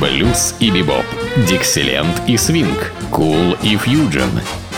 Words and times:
блюз 0.00 0.54
и 0.60 0.70
бибоп, 0.70 1.04
дикселент 1.48 2.22
и 2.26 2.36
свинг, 2.36 2.92
кул 3.10 3.56
и 3.62 3.76
фьюджен. 3.76 4.30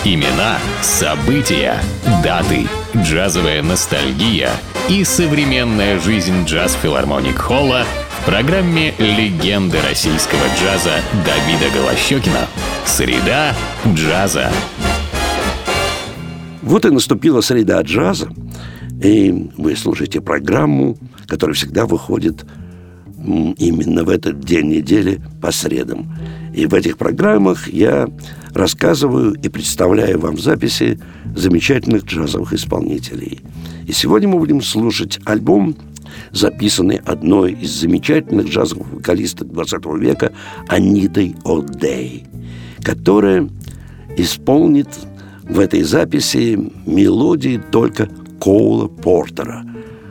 Имена, 0.05 0.59
события, 0.81 1.77
даты, 2.23 2.67
джазовая 2.97 3.63
ностальгия 3.63 4.51
и 4.89 5.03
современная 5.05 5.99
жизнь 5.99 6.45
джаз-филармоник 6.45 7.37
Холла 7.37 7.85
в 8.21 8.25
программе 8.25 8.95
«Легенды 8.99 9.79
российского 9.89 10.41
джаза» 10.61 11.01
Давида 11.25 11.75
Голощекина. 11.75 12.47
Среда 12.87 13.55
джаза. 13.87 14.53
Вот 16.63 16.85
и 16.85 16.91
наступила 16.91 17.41
среда 17.41 17.81
джаза, 17.83 18.29
и 19.03 19.51
вы 19.57 19.75
слушаете 19.75 20.21
программу, 20.21 20.97
которая 21.27 21.55
всегда 21.55 21.87
выходит 21.87 22.45
именно 23.25 24.05
в 24.05 24.09
этот 24.09 24.41
день 24.41 24.69
недели 24.69 25.21
по 25.41 25.51
средам. 25.51 26.13
И 26.55 26.67
в 26.67 26.75
этих 26.75 26.97
программах 26.97 27.69
я 27.69 28.09
рассказываю 28.55 29.35
и 29.35 29.49
представляю 29.49 30.19
вам 30.21 30.39
записи 30.39 30.99
замечательных 31.37 32.05
джазовых 32.05 32.53
исполнителей. 32.53 33.41
И 33.87 33.93
сегодня 33.93 34.29
мы 34.29 34.39
будем 34.39 34.63
слушать 34.63 35.21
альбом, 35.25 35.77
записанный 36.33 36.97
одной 36.97 37.53
из 37.53 37.71
замечательных 37.73 38.49
джазовых 38.49 38.93
вокалисток 38.93 39.53
20 39.53 39.87
века 39.99 40.33
Анитой 40.69 41.35
О'Дей, 41.45 42.27
которая 42.83 43.49
исполнит 44.17 44.89
в 45.43 45.61
этой 45.61 45.83
записи 45.83 46.59
мелодии 46.87 47.61
только 47.71 48.09
Коула 48.41 48.89
Портера. 48.89 49.65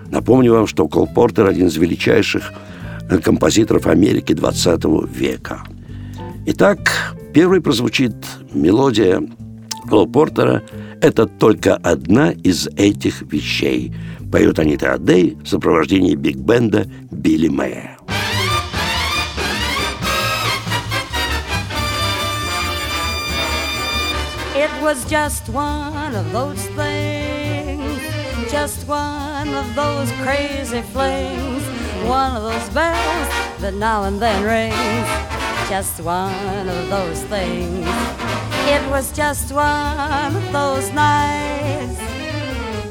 Напомню 0.10 0.54
вам, 0.54 0.68
что 0.68 0.88
Кол 0.88 1.08
Портер– 1.08 1.46
один 1.48 1.68
из 1.68 1.78
величайших 1.78 2.54
композиторов 3.24 3.88
Америки 3.88 4.34
20 4.34 4.84
века. 5.10 5.64
Итак, 6.46 7.16
первой 7.34 7.62
прозвучит 7.62 8.16
мелодия 8.54 9.22
Кола 9.90 10.06
Портера. 10.06 10.64
Это 11.02 11.26
только 11.26 11.76
одна 11.76 12.32
из 12.32 12.68
этих 12.76 13.22
вещей. 13.22 13.94
Поет 14.32 14.60
Анита 14.60 14.94
Адей 14.94 15.38
в 15.44 15.48
сопровождении 15.48 16.16
биг-бенда 16.16 16.88
Билли 17.12 17.48
Мэя. 17.48 17.98
It 24.56 24.72
was 24.82 25.06
just 25.06 25.48
one 25.50 26.16
of 26.16 26.32
those 26.34 26.66
things, 26.76 28.02
just 28.52 28.88
one 28.88 29.54
of 29.54 29.76
those 29.76 30.12
crazy 30.24 30.82
flings, 30.94 31.62
one 32.08 32.36
of 32.38 32.44
those 32.44 32.70
bells 32.70 33.30
that 33.60 33.74
now 33.74 34.04
and 34.06 34.20
then 34.22 34.44
rings, 34.44 35.70
just 35.70 36.00
one 36.00 36.70
of 36.70 36.90
those 36.90 37.24
things. 37.26 37.86
It 38.70 38.90
was 38.90 39.12
just 39.12 39.52
one 39.52 40.36
of 40.36 40.52
those 40.54 40.92
nights, 40.94 42.00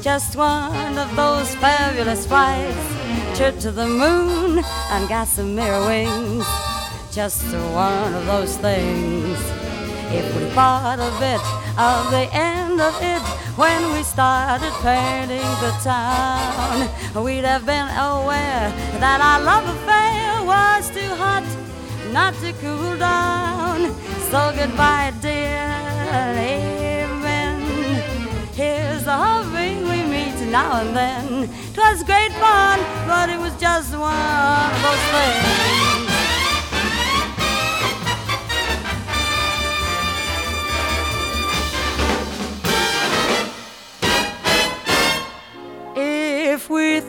just 0.03 0.35
one 0.35 0.97
of 0.97 1.15
those 1.15 1.55
fabulous 1.55 2.27
flights, 2.27 3.37
trip 3.37 3.57
to 3.59 3.71
the 3.71 3.87
moon 3.87 4.63
and 4.91 5.09
gossamer 5.09 5.85
wings, 5.87 6.45
just 7.11 7.43
one 7.73 8.13
of 8.13 8.25
those 8.27 8.57
things. 8.57 9.66
If 10.09 10.25
we 10.35 10.49
thought 10.51 10.99
a 10.99 11.11
bit 11.19 11.41
of 11.77 12.11
the 12.11 12.29
end 12.33 12.79
of 12.79 12.95
it 13.01 13.21
when 13.57 13.93
we 13.93 14.03
started 14.03 14.71
painting 14.81 15.49
the 15.59 15.71
town, 15.83 16.87
we'd 17.23 17.43
have 17.43 17.65
been 17.65 17.89
aware 17.89 18.71
that 19.03 19.19
our 19.21 19.41
love 19.43 19.67
affair 19.75 20.43
was 20.45 20.89
too 20.91 21.13
hot 21.15 21.43
not 22.13 22.33
to 22.35 22.53
cool 22.61 22.97
down. 22.97 23.93
So 24.31 24.53
goodbye, 24.55 25.13
dear. 25.21 25.67
Amen. 26.13 27.61
Here's 28.53 29.03
the 29.03 29.13
hoping 29.13 29.83
we 29.89 30.03
meet 30.03 30.39
now 30.49 30.81
and 30.81 30.95
then. 30.95 31.49
'Twas 31.73 32.03
great 32.03 32.31
fun, 32.33 32.79
but 33.07 33.29
it 33.29 33.39
was 33.39 33.53
just 33.59 33.91
one 33.91 34.13
of 34.13 34.81
those 34.83 35.05
things. 35.13 36.06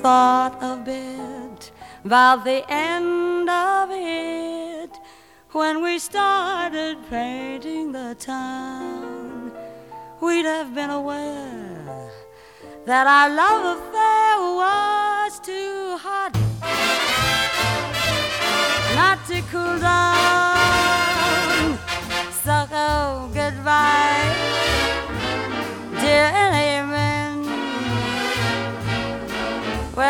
Thought 0.02 0.56
a 0.62 0.76
bit 0.76 1.72
about 2.04 2.44
the 2.44 2.62
end 2.68 3.50
of 3.50 3.88
it 3.90 4.90
when 5.52 5.82
we 5.82 5.98
started 5.98 6.96
painting 7.10 7.90
the 7.90 8.14
town, 8.18 9.50
we'd 10.20 10.44
have 10.44 10.74
been 10.74 10.90
aware 10.90 12.10
that 12.86 13.06
our 13.06 13.28
love 13.42 13.78
affair 13.78 14.32
was 14.62 15.40
too 15.40 15.96
hot 15.98 16.32
not 18.94 19.18
to 19.26 19.40
cool 19.50 19.78
down. 19.78 21.78
So 22.44 22.66
go 22.70 23.30
goodbye, 23.34 24.34
dear 26.00 26.47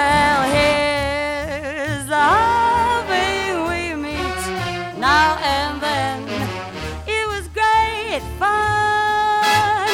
Well, 0.08 0.42
here's 0.56 2.06
the 2.06 2.24
hoping 2.34 3.54
we 3.68 3.82
meet 4.04 4.42
now 4.98 5.36
and 5.56 5.74
then. 5.86 6.18
It 7.06 7.24
was 7.32 7.44
great 7.60 8.22
fun, 8.40 9.90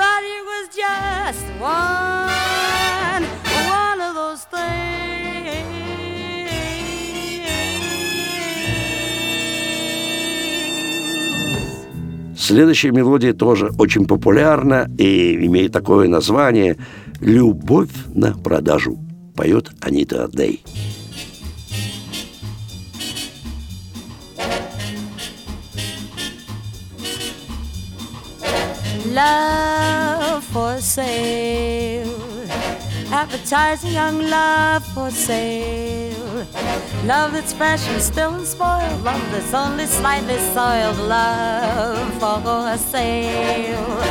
but 0.00 0.22
it 0.36 0.42
was 0.52 0.64
just 0.84 1.44
one, 1.60 3.22
one 3.68 4.00
of 4.00 4.12
those 4.20 4.42
things. 4.48 4.80
Следующая 12.34 12.92
мелодия 12.92 13.34
тоже 13.34 13.72
очень 13.76 14.06
популярна 14.06 14.88
и 14.96 15.34
имеет 15.46 15.72
такое 15.72 16.08
название 16.08 16.78
«Любовь 17.20 17.92
на 18.14 18.32
продажу». 18.32 19.09
Поет 19.39 19.69
Анита 19.81 20.29
Дей. 20.31 20.63
Love 29.13 30.43
for 30.43 30.77
sale. 30.81 32.09
Advertising 33.11 33.93
young 33.93 34.19
love 34.29 34.85
for 34.93 35.09
sale. 35.11 36.47
Love 37.05 37.31
that's 37.33 37.53
fresh 37.53 37.87
and 37.87 38.01
still 38.01 38.33
unspoiled. 38.35 39.03
Love 39.03 39.21
that's 39.31 39.53
only 39.53 39.85
slightly 39.85 40.37
soiled. 40.53 40.97
Love 40.97 42.13
for 42.19 42.77
sale. 42.77 44.01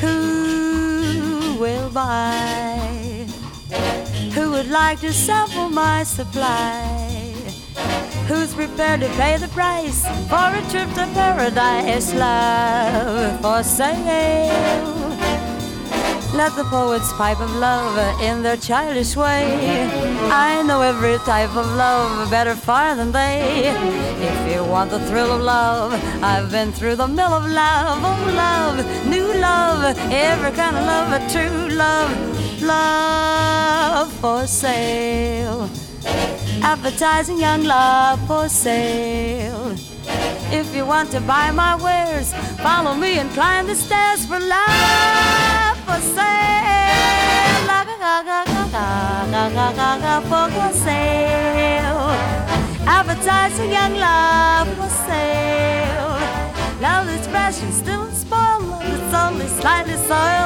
Who 0.00 1.56
will 1.60 1.90
buy? 1.90 2.63
Would 4.55 4.71
like 4.71 5.01
to 5.01 5.11
sample 5.11 5.67
my 5.67 6.03
supply? 6.03 7.33
Who's 8.29 8.53
prepared 8.53 9.01
to 9.01 9.09
pay 9.19 9.35
the 9.35 9.49
price 9.49 10.07
for 10.29 10.47
a 10.59 10.61
trip 10.71 10.87
to 10.93 11.05
paradise? 11.13 12.13
Love 12.13 13.41
for 13.41 13.61
sale. 13.63 14.95
Let 16.33 16.55
the 16.55 16.63
poets 16.69 17.11
pipe 17.13 17.41
of 17.41 17.53
love 17.57 17.97
in 18.21 18.43
their 18.43 18.55
childish 18.55 19.17
way. 19.17 19.89
I 20.31 20.63
know 20.63 20.81
every 20.81 21.17
type 21.25 21.53
of 21.55 21.67
love 21.75 22.31
better 22.31 22.55
far 22.55 22.95
than 22.95 23.11
they. 23.11 23.73
If 24.19 24.53
you 24.53 24.63
want 24.63 24.89
the 24.89 25.01
thrill 25.07 25.33
of 25.33 25.41
love, 25.41 25.93
I've 26.23 26.49
been 26.49 26.71
through 26.71 26.95
the 26.95 27.07
mill 27.09 27.33
of 27.33 27.45
love. 27.51 27.99
Oh, 28.01 28.33
love, 28.33 28.77
new 29.05 29.33
love, 29.33 29.97
every 30.11 30.51
kind 30.51 30.77
of 30.77 30.85
love, 30.85 31.07
a 31.11 31.21
true 31.29 31.75
love, 31.75 32.34
love 32.61 34.11
for 34.13 34.47
sale. 34.47 35.69
Advertising 36.61 37.39
young 37.39 37.63
love 37.63 38.19
for 38.27 38.49
sale. 38.49 39.75
If 40.51 40.75
you 40.75 40.85
want 40.85 41.11
to 41.11 41.21
buy 41.21 41.51
my 41.51 41.75
wares, 41.75 42.33
follow 42.61 42.93
me 42.93 43.19
and 43.19 43.29
climb 43.31 43.67
the 43.67 43.75
stairs 43.75 44.25
for 44.25 44.39
love 44.39 45.77
for 45.85 45.99
sale. 45.99 46.35
Ga 48.25 50.21
for 50.21 50.73
sale. 50.73 52.09
Advertising 52.87 53.71
young 53.71 53.95
love 53.95 54.67
for 54.77 54.89
sale. 55.07 56.13
Love 56.81 57.07
that's 57.07 57.27
fresh 57.27 57.61
and 57.61 57.73
still 57.73 58.03
unspoiled. 58.03 58.63
Love 58.69 58.83
that's 58.83 59.13
only 59.13 59.47
slightly 59.47 59.97
soiled. 60.07 60.44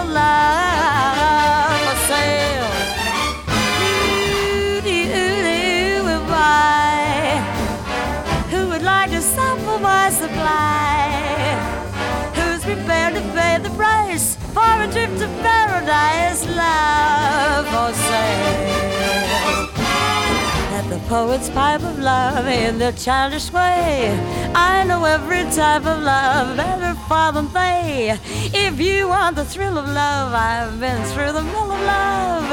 Paradise, 16.00 16.46
love 16.56 17.66
for 17.68 17.92
sale. 17.94 19.70
At 20.78 20.86
the 20.90 21.00
poet's 21.08 21.50
pipe 21.50 21.84
of 21.84 22.00
love 22.00 22.48
in 22.48 22.80
their 22.80 22.94
childish 22.94 23.52
way, 23.52 24.18
I 24.56 24.84
know 24.86 25.06
every 25.06 25.44
type 25.56 25.86
of 25.86 26.02
love 26.02 26.58
better 26.58 26.96
far 27.08 27.32
than 27.34 27.52
they. 27.54 28.18
If 28.54 28.80
you 28.80 29.10
want 29.10 29.36
the 29.36 29.46
thrill 29.46 29.78
of 29.78 29.88
love, 29.88 30.34
I've 30.34 30.80
been 30.80 31.04
through 31.12 31.34
the 31.34 31.44
mill 31.44 31.72
of 31.72 31.82
love. 31.82 32.50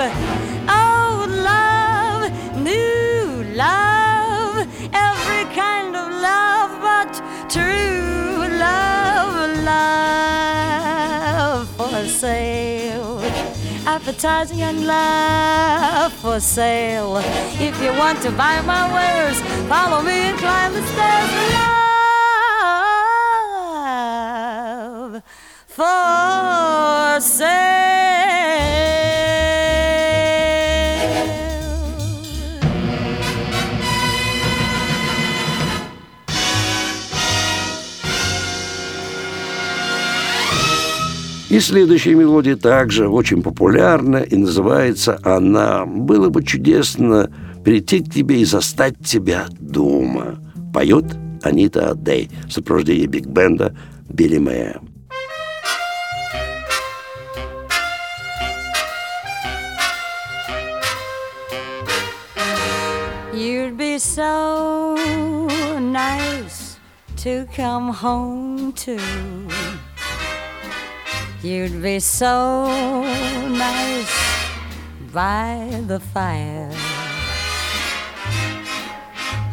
Oh, 0.68 1.26
love, 1.52 2.30
new 2.58 3.44
love, 3.54 4.66
every 4.92 5.44
kind 5.54 5.94
of 5.96 6.06
love, 6.30 6.70
but 6.88 7.22
true 7.48 8.48
love, 8.66 9.64
love 9.64 10.46
for 11.76 12.04
sale. 12.08 13.15
Appetizing 13.88 14.62
and 14.62 14.84
love 14.84 16.12
for 16.14 16.40
sale. 16.40 17.18
If 17.60 17.80
you 17.80 17.92
want 17.92 18.20
to 18.22 18.32
buy 18.32 18.60
my 18.62 18.92
wares, 18.92 19.40
follow 19.68 20.02
me 20.02 20.10
and 20.10 20.36
climb 20.38 20.72
the 20.72 20.82
stairs. 20.82 21.30
Love 25.12 25.22
for 25.68 27.20
sale. 27.20 28.85
И 41.48 41.60
следующая 41.60 42.14
мелодия 42.14 42.56
также 42.56 43.08
очень 43.08 43.40
популярна, 43.40 44.16
и 44.16 44.36
называется 44.36 45.20
она 45.22 45.86
«Было 45.86 46.28
бы 46.28 46.42
чудесно 46.42 47.30
прийти 47.64 48.00
к 48.00 48.12
тебе 48.12 48.40
и 48.40 48.44
застать 48.44 48.98
тебя 49.04 49.46
дома». 49.60 50.40
Поет 50.74 51.04
Анита 51.42 51.90
Адей 51.90 52.30
в 52.48 52.52
сопровождении 52.52 53.06
биг-бенда 53.06 53.76
Билли 54.08 54.38
Мэя. 54.38 54.80
You'd 63.32 63.76
be 63.76 63.98
so 63.98 64.96
nice 65.78 66.78
to 67.18 67.46
come 67.54 67.92
home 67.92 68.72
to. 68.72 68.98
You'd 71.46 71.78
be 71.80 72.00
so 72.00 72.66
nice 73.46 74.16
by 75.12 75.80
the 75.86 76.00
fire 76.00 76.72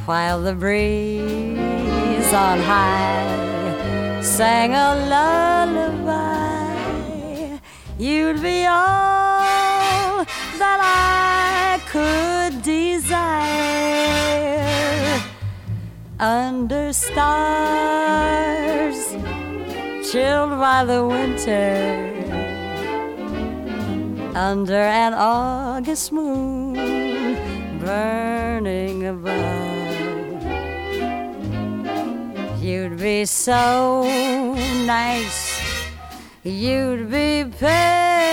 while 0.07 0.42
the 0.42 0.56
breeze 0.56 2.34
on 2.34 2.57
high 2.62 4.19
sang 4.24 4.74
a 4.74 4.95
lullaby. 5.13 6.80
You'd 8.00 8.42
be 8.42 8.66
all 8.66 10.25
that 10.57 10.80
I 10.81 11.80
could 11.92 12.63
desire 12.63 13.13
under 16.19 16.92
stars 16.92 17.94
chilled 20.13 20.51
by 20.60 20.86
the 20.86 21.04
winter 21.07 21.74
under 24.36 24.77
an 24.77 25.12
August 25.15 26.12
moon 26.12 26.75
burning 27.80 29.07
above. 29.07 29.33
You'd 32.62 33.00
be 33.00 33.25
so 33.25 34.04
nice, 34.86 35.60
you'd 36.44 37.09
be 37.09 37.45
paradise 37.59 38.30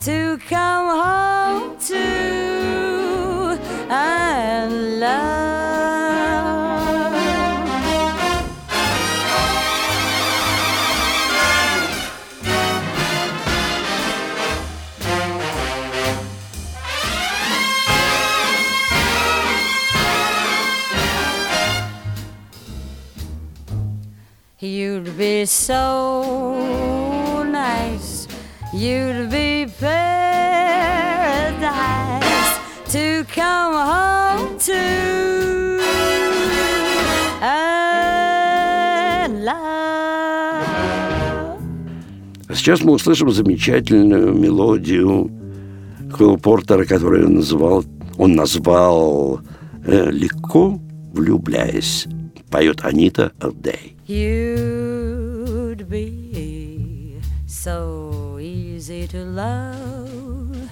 to 0.00 0.36
come 0.48 0.88
home 1.04 1.78
to 1.78 3.56
and 3.88 4.98
love. 4.98 5.47
Be 25.38 25.46
so 25.46 27.44
nice. 27.44 28.26
You'd 28.74 29.30
be 29.30 29.66
paradise 29.78 30.58
to 32.94 33.24
come 33.32 33.74
home 33.92 34.58
to 34.58 35.80
and 37.40 39.44
love. 39.44 40.66
А 42.48 42.54
сейчас 42.54 42.82
мы 42.82 42.94
услышим 42.94 43.30
замечательную 43.30 44.34
мелодию 44.34 45.30
Квилла 46.16 46.36
Портера, 46.36 46.84
которую 46.84 47.26
он 47.26 47.34
назвал, 47.34 47.84
он 48.16 48.34
назвал 48.34 49.40
э, 49.86 50.10
«Легко 50.10 50.80
влюбляясь». 51.12 52.08
Поет 52.50 52.82
Анита 52.82 53.30
Адей. 53.40 53.94
Be 55.86 57.20
so 57.46 58.38
easy 58.40 59.06
to 59.06 59.24
love, 59.24 60.70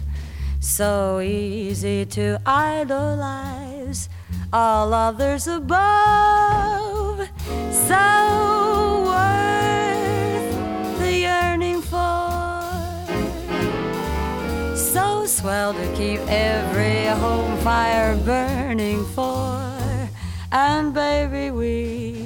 so 0.59 1.21
easy 1.21 2.05
to 2.07 2.41
idolize, 2.45 4.09
all 4.53 4.93
others 4.93 5.47
above, 5.47 7.29
so 7.71 9.05
worth 9.07 10.99
the 10.99 11.13
yearning 11.13 11.81
for, 11.81 13.07
so 14.77 15.25
swell 15.25 15.73
to 15.73 15.87
keep 15.95 16.21
every 16.29 17.07
home 17.21 17.57
fire 17.59 18.17
burning 18.25 19.05
for, 19.07 19.63
and 20.51 20.93
baby, 20.93 21.51
be 21.51 22.26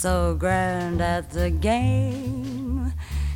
so 0.00 0.34
grand 0.34 1.02
at 1.02 1.28
the 1.28 1.50
game, 1.50 2.90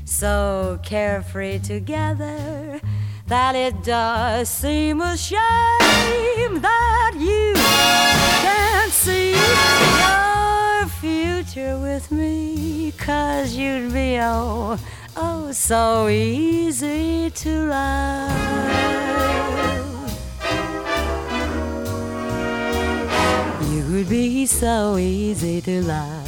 so 0.06 0.80
carefree 0.82 1.58
together 1.58 2.80
that 3.26 3.54
it 3.54 3.84
does 3.84 4.48
seem 4.48 5.02
a 5.02 5.14
shame 5.14 6.62
that 6.62 7.12
you 7.18 7.52
can't 8.40 8.90
see 8.90 9.32
your 10.00 10.88
future 11.02 11.78
with 11.80 12.10
me, 12.10 12.92
cause 12.92 13.52
you'd 13.54 13.92
be 13.92 14.18
oh, 14.18 14.78
oh, 15.18 15.52
so 15.52 16.08
easy 16.08 17.28
to 17.28 17.66
love. 17.66 18.30
You 23.70 23.84
would 23.92 24.08
be 24.08 24.46
so 24.46 24.96
easy 24.96 25.60
to 25.60 25.82
love. 25.82 26.23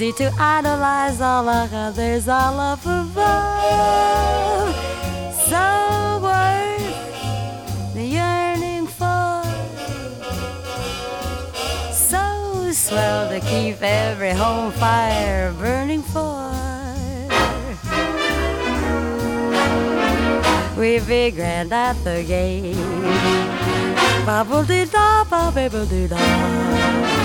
Easy 0.00 0.12
to 0.12 0.32
idolize 0.38 1.20
all 1.20 1.48
of 1.48 1.74
others 1.74 2.28
all 2.28 2.60
up 2.60 2.78
above. 2.86 3.16
So 5.50 6.20
worth 6.22 7.94
the 7.94 8.04
yearning 8.04 8.86
for. 8.86 9.42
So 11.92 12.70
swell 12.70 13.28
to 13.28 13.40
keep 13.40 13.82
every 13.82 14.30
home 14.30 14.70
fire 14.70 15.52
burning 15.54 16.02
for. 16.02 16.52
We 20.78 21.00
be 21.00 21.32
grand 21.32 21.72
at 21.72 21.96
the 22.04 22.22
gate. 22.22 22.76
Bubble 24.24 24.62
dee 24.62 24.84
da, 24.84 25.24
bubble 25.24 25.86
dee 25.86 26.06
da. 26.06 27.17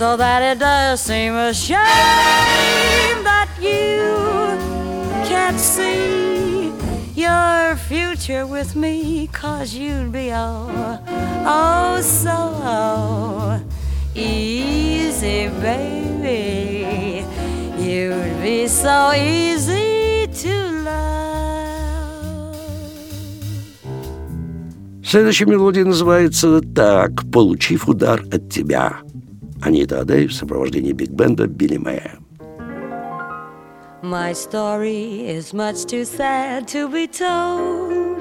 So 0.00 0.16
that 0.16 0.40
it 0.42 0.58
does 0.58 0.98
seem 1.02 1.34
a 1.34 1.52
shame 1.52 1.76
that 3.22 3.50
you 3.60 4.00
can't 5.28 5.60
see 5.60 6.72
your 7.14 7.76
future 7.76 8.46
with 8.46 8.74
me, 8.74 9.26
cause 9.26 9.74
you'd 9.74 10.10
be 10.10 10.32
oh, 10.32 10.98
oh 11.44 12.00
so 12.00 13.60
easy, 14.14 15.48
baby. 15.60 17.26
You'd 17.76 18.40
be 18.40 18.68
so 18.68 19.12
easy 19.12 20.26
to. 20.28 20.70
Следующая 25.04 25.44
мелодия 25.44 25.84
называется 25.84 26.62
так 26.74 27.30
«Получив 27.30 27.86
удар 27.86 28.22
от 28.32 28.48
тебя». 28.48 29.00
Анита 29.62 30.00
О'Дей 30.00 30.26
в 30.26 30.32
сопровождении 30.32 30.92
биг-бенда 30.92 31.46
Билли 31.46 31.76
Мэя. 31.76 32.18
My 34.02 34.32
story 34.32 35.28
is 35.28 35.52
much 35.52 35.84
too 35.84 36.04
sad 36.04 36.66
to 36.68 36.88
be 36.88 37.06
told, 37.06 38.18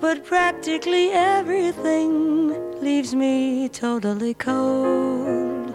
but 0.00 0.24
practically 0.26 1.10
everything 1.10 2.52
leaves 2.82 3.14
me 3.14 3.68
totally 3.70 4.34
cold. 4.34 5.74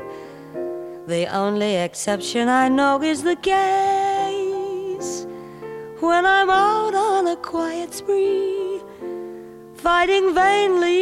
The 1.08 1.28
only 1.36 1.76
exception 1.78 2.48
I 2.50 2.70
know 2.70 3.02
is 3.02 3.24
the 3.24 3.36
case 3.36 5.26
when 6.00 6.26
I'm 6.26 6.50
out 6.52 6.94
on 6.94 7.28
a 7.28 7.36
quiet 7.36 7.94
spree, 7.96 8.80
fighting 9.74 10.36
vainly 10.36 10.95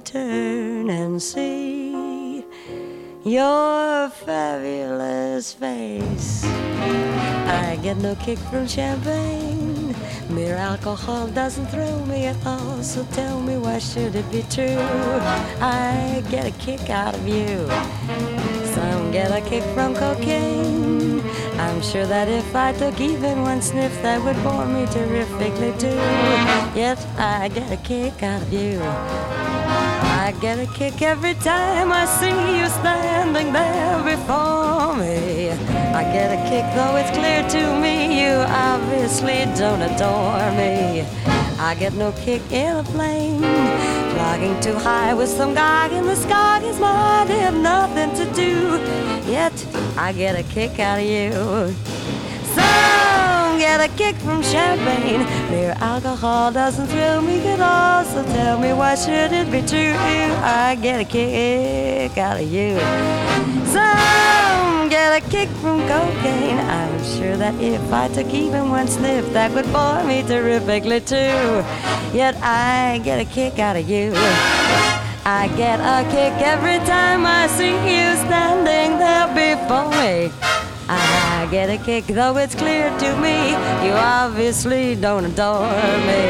turn 0.00 0.88
and 0.88 1.22
see 1.22 2.44
your 3.24 4.08
fabulous 4.08 5.52
face. 5.52 6.44
I 6.44 7.78
get 7.82 7.98
no 7.98 8.14
kick 8.14 8.38
from 8.38 8.66
champagne. 8.66 9.94
Mere 10.30 10.56
alcohol 10.56 11.26
doesn't 11.28 11.66
thrill 11.66 12.04
me 12.06 12.26
at 12.26 12.46
all. 12.46 12.82
So 12.82 13.04
tell 13.12 13.40
me, 13.40 13.58
why 13.58 13.78
should 13.78 14.14
it 14.14 14.30
be 14.30 14.42
true? 14.48 14.78
I 15.60 16.22
get 16.30 16.46
a 16.46 16.52
kick 16.52 16.88
out 16.88 17.14
of 17.14 17.28
you. 17.28 17.68
Some 18.74 19.10
get 19.12 19.30
a 19.30 19.40
kick 19.46 19.64
from 19.74 19.94
cocaine. 19.94 21.20
I'm 21.58 21.82
sure 21.82 22.06
that 22.06 22.28
if 22.28 22.54
I 22.54 22.72
took 22.72 23.00
even 23.00 23.42
one 23.42 23.60
sniff, 23.60 23.92
that 24.02 24.22
would 24.24 24.42
bore 24.42 24.66
me 24.66 24.86
terrifically 24.86 25.72
too. 25.78 26.00
Yet 26.78 26.98
I 27.18 27.48
get 27.48 27.70
a 27.70 27.76
kick 27.76 28.22
out 28.22 28.40
of 28.40 28.52
you. 28.52 29.39
I 30.30 30.32
get 30.34 30.60
a 30.60 30.66
kick 30.66 31.02
every 31.02 31.34
time 31.34 31.90
I 31.90 32.04
see 32.04 32.60
you 32.60 32.66
standing 32.68 33.52
there 33.52 33.98
before 34.04 34.94
me. 34.94 35.50
I 35.50 36.04
get 36.04 36.30
a 36.30 36.40
kick 36.48 36.64
though 36.76 36.94
it's 36.94 37.10
clear 37.10 37.42
to 37.48 37.80
me 37.80 38.22
you 38.22 38.34
obviously 38.46 39.44
don't 39.58 39.82
adore 39.82 40.52
me. 40.52 41.04
I 41.58 41.74
get 41.76 41.94
no 41.94 42.12
kick 42.12 42.42
in 42.52 42.76
a 42.76 42.84
plane. 42.84 43.40
Flying 43.40 44.60
too 44.60 44.76
high 44.76 45.14
with 45.14 45.28
some 45.28 45.52
guy 45.52 45.88
in 45.88 46.06
the 46.06 46.14
sky 46.14 46.62
is 46.62 46.78
mine, 46.78 47.26
have 47.26 47.56
nothing 47.56 48.14
to 48.14 48.32
do. 48.32 48.78
Yet 49.28 49.66
I 49.96 50.12
get 50.12 50.38
a 50.38 50.44
kick 50.44 50.78
out 50.78 51.00
of 51.00 51.06
you. 51.06 51.32
Some 52.54 52.79
get 53.70 53.88
a 53.88 53.96
kick 53.96 54.16
from 54.16 54.42
champagne. 54.42 55.22
Mere 55.50 55.76
alcohol 55.78 56.50
doesn't 56.50 56.88
thrill 56.88 57.22
me 57.22 57.36
at 57.46 57.60
all. 57.60 58.04
So 58.04 58.24
tell 58.34 58.58
me, 58.58 58.72
why 58.72 58.96
should 58.96 59.32
it 59.32 59.48
be 59.54 59.62
true? 59.62 59.94
I 60.42 60.76
get 60.82 60.98
a 61.00 61.04
kick 61.04 62.18
out 62.18 62.40
of 62.42 62.48
you. 62.56 62.70
Some 63.74 64.88
get 64.88 65.10
a 65.20 65.22
kick 65.30 65.48
from 65.62 65.78
cocaine. 65.86 66.58
I'm 66.58 66.96
sure 67.14 67.36
that 67.36 67.54
if 67.62 67.92
I 67.92 68.08
took 68.08 68.30
even 68.34 68.70
one 68.70 68.88
sniff, 68.88 69.32
that 69.34 69.52
would 69.54 69.70
bore 69.72 70.02
me 70.02 70.24
terrifically 70.24 71.00
too. 71.00 71.62
Yet 72.12 72.34
I 72.42 73.00
get 73.04 73.20
a 73.20 73.28
kick 73.36 73.60
out 73.60 73.76
of 73.76 73.88
you. 73.88 74.12
I 75.24 75.42
get 75.56 75.78
a 75.78 75.98
kick 76.10 76.34
every 76.54 76.78
time 76.94 77.24
I 77.24 77.46
see 77.46 77.76
you 77.90 78.06
standing 78.26 78.98
there 78.98 79.28
before 79.40 79.88
me. 80.02 80.49
I 80.92 81.46
get 81.52 81.70
a 81.70 81.78
kick, 81.78 82.06
though 82.06 82.36
it's 82.36 82.56
clear 82.56 82.90
to 82.98 83.16
me 83.20 83.50
you 83.86 83.92
obviously 83.92 84.96
don't 84.96 85.24
adore 85.24 85.70
me. 86.08 86.24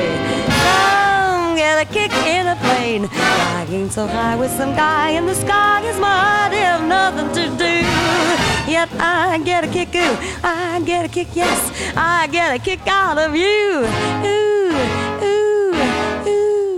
Some 0.64 1.56
get 1.56 1.80
a 1.80 1.86
kick 1.90 2.12
in 2.26 2.46
a 2.46 2.56
plane, 2.56 3.08
flying 3.08 3.88
so 3.88 4.06
high 4.06 4.36
with 4.36 4.50
some 4.50 4.74
guy 4.76 5.10
in 5.10 5.24
the 5.24 5.34
sky 5.34 5.80
is 5.88 5.98
might 5.98 6.52
have 6.52 6.86
nothing 6.86 7.32
to 7.38 7.48
do. 7.56 7.74
Yet 8.70 8.90
I 9.00 9.40
get 9.44 9.64
a 9.64 9.68
kick, 9.68 9.94
ooh, 9.94 10.16
I 10.44 10.82
get 10.84 11.06
a 11.06 11.08
kick, 11.08 11.28
yes, 11.34 11.58
I 11.96 12.26
get 12.26 12.54
a 12.54 12.58
kick 12.62 12.86
out 12.86 13.16
of 13.16 13.34
you. 13.34 13.86
Ooh, 14.26 14.74
ooh, 15.24 15.72
ooh. 16.36 16.76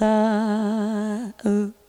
La. 0.00 1.32
Ooh. 1.46 1.81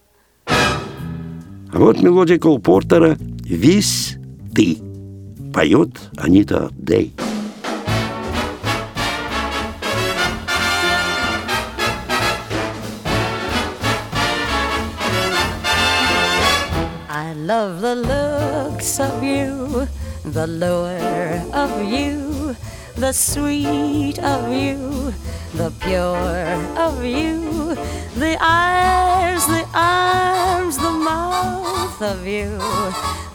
А 1.73 1.79
вот 1.79 2.01
мелодия 2.03 2.39
Кол 2.39 2.59
Портера 2.59 3.17
«Весь 3.45 4.17
ты» 4.55 4.79
поет 5.53 5.91
Анита 6.17 6.71
Дэй. 6.73 7.13
I 17.11 17.35
love 17.35 17.81
the 17.81 17.97
looks 17.97 18.99
of 19.01 19.23
you, 19.23 19.87
the 20.25 20.47
lure 20.47 21.43
of 21.53 21.83
you, 21.83 22.55
the 22.97 23.13
sweet 23.13 24.19
of 24.21 24.53
you, 24.53 25.13
the 25.55 25.71
pure 25.81 26.57
of 26.77 27.05
you, 27.05 27.75
the 28.17 28.37
eyes, 28.41 29.47
the 29.47 29.65
arms, 29.75 30.09
the 30.09 30.39
mouth 30.39 30.42
of 32.24 32.30
you, 32.30 32.58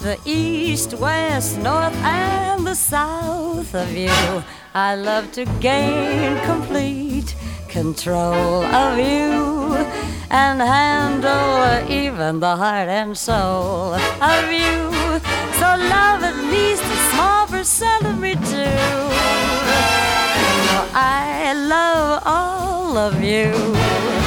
the 0.00 0.18
east, 0.25 0.95
west, 0.95 1.59
north, 1.59 1.95
and 1.97 2.66
the 2.66 2.75
south 2.75 3.75
of 3.75 3.92
you. 3.95 4.42
I 4.75 4.95
love 4.95 5.30
to 5.33 5.45
gain 5.61 6.42
complete 6.47 7.35
control 7.68 8.64
of 8.64 8.97
you 8.97 9.76
and 10.30 10.61
handle 10.61 11.90
even 11.90 12.40
the 12.40 12.57
heart 12.57 12.88
and 12.88 13.14
soul 13.16 13.92
of 13.95 14.45
you. 14.50 14.78
So 15.61 15.68
love 15.95 16.23
at 16.30 16.38
least 16.50 16.83
a 16.83 16.99
small 17.11 17.47
percent 17.47 18.07
of 18.07 18.18
me 18.18 18.35
too. 18.37 18.78
I 20.95 21.52
love 21.54 22.23
all 22.25 22.97
of 22.97 23.23
you. 23.23 24.18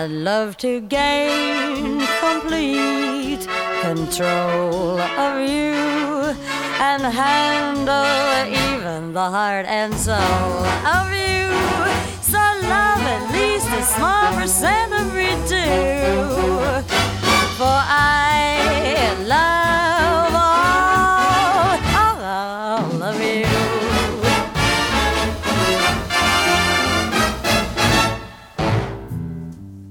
I 0.00 0.06
love 0.06 0.56
to 0.64 0.80
gain 0.80 2.00
complete 2.20 3.46
control 3.82 4.98
of 4.98 5.46
you 5.46 5.76
and 6.88 7.02
handle 7.02 8.48
even 8.48 9.12
the 9.12 9.28
heart 9.36 9.66
and 9.66 9.92
soul 9.92 10.64
of 10.96 11.06
you. 11.12 11.52
So 12.22 12.38
love 12.38 13.04
at 13.14 13.24
least 13.30 13.68
a 13.68 13.82
small 13.82 14.40
percent 14.40 14.94
of 14.94 15.14
me 15.14 15.32
too. 15.46 16.80
For 17.58 17.78
I 17.86 19.14
love 19.26 19.69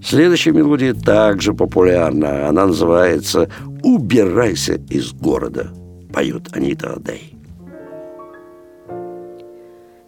Следующая 0.10 0.54
мелодия 0.54 0.96
также 0.96 1.54
популярна. 1.54 2.48
Она 2.48 2.66
называется 2.66 3.48
«Убирайся 3.84 4.82
из 4.90 5.14
города». 5.14 5.68
Поет 6.12 6.50
Анита 6.52 7.00
Дэй. 7.00 7.36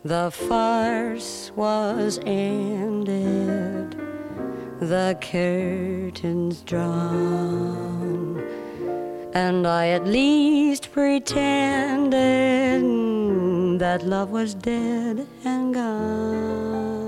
The 0.03 0.31
farce 0.31 1.51
was 1.55 2.19
ended, 2.25 3.95
the 4.79 5.15
curtains 5.21 6.63
drawn, 6.65 8.41
and 9.35 9.67
I 9.67 9.89
at 9.89 10.07
least 10.07 10.91
pretended 10.91 12.09
that 13.77 14.03
love 14.03 14.31
was 14.31 14.55
dead 14.55 15.27
and 15.45 15.71
gone. 15.75 17.00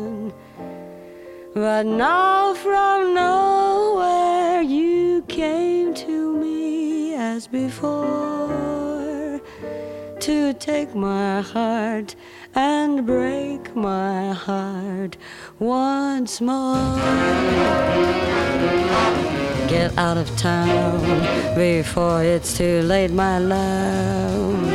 But 1.53 1.85
now 1.85 2.55
from 2.55 3.13
nowhere 3.13 4.63
you 4.63 5.21
came 5.27 5.93
to 5.93 6.33
me 6.33 7.13
as 7.13 7.45
before 7.45 9.39
to 10.19 10.53
take 10.53 10.95
my 10.95 11.41
heart 11.41 12.15
and 12.55 13.05
break 13.05 13.75
my 13.75 14.33
heart 14.33 15.15
once 15.59 16.41
more. 16.41 16.97
Get 19.67 19.95
out 19.95 20.17
of 20.17 20.35
town 20.35 21.55
before 21.55 22.23
it's 22.23 22.57
too 22.57 22.81
late, 22.81 23.11
my 23.11 23.37
love. 23.37 24.71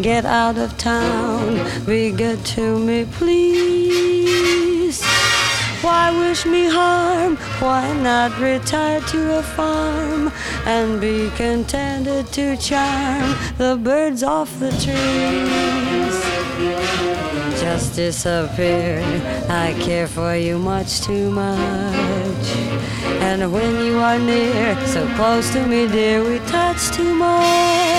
Get 0.00 0.24
out 0.24 0.58
of 0.58 0.78
town, 0.78 1.58
be 1.86 2.12
good 2.12 2.44
to 2.54 2.78
me, 2.78 3.04
please. 3.04 5.02
Why 5.80 6.10
wish 6.10 6.44
me 6.44 6.68
harm? 6.68 7.36
Why 7.60 7.92
not 8.02 8.36
retire 8.40 9.00
to 9.00 9.38
a 9.38 9.42
farm 9.42 10.32
and 10.66 11.00
be 11.00 11.30
contented 11.36 12.32
to 12.32 12.56
charm 12.56 13.36
the 13.58 13.78
birds 13.80 14.24
off 14.24 14.58
the 14.58 14.70
trees? 14.70 16.18
Just 17.60 17.94
disappear. 17.94 19.00
I 19.48 19.72
care 19.80 20.08
for 20.08 20.34
you 20.34 20.58
much 20.58 21.00
too 21.02 21.30
much. 21.30 22.46
And 23.20 23.52
when 23.52 23.84
you 23.84 23.98
are 23.98 24.18
near, 24.18 24.74
so 24.86 25.06
close 25.14 25.52
to 25.52 25.64
me, 25.64 25.86
dear, 25.86 26.28
we 26.28 26.40
touch 26.50 26.90
too 26.90 27.14
much. 27.14 27.97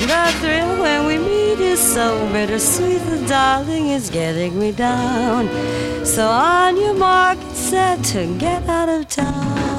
The 0.00 0.32
thrill 0.40 0.80
when 0.80 1.06
we 1.06 1.18
meet 1.18 1.60
is 1.60 1.78
so 1.78 2.26
bittersweet. 2.32 3.02
The 3.02 3.26
darling 3.28 3.88
is 3.88 4.08
getting 4.08 4.58
me 4.58 4.72
down. 4.72 5.48
So 6.06 6.26
on 6.26 6.76
your 6.78 6.94
mark, 6.94 7.38
set 7.52 8.02
to 8.12 8.26
get 8.38 8.66
out 8.68 8.88
of 8.88 9.08
town. 9.08 9.69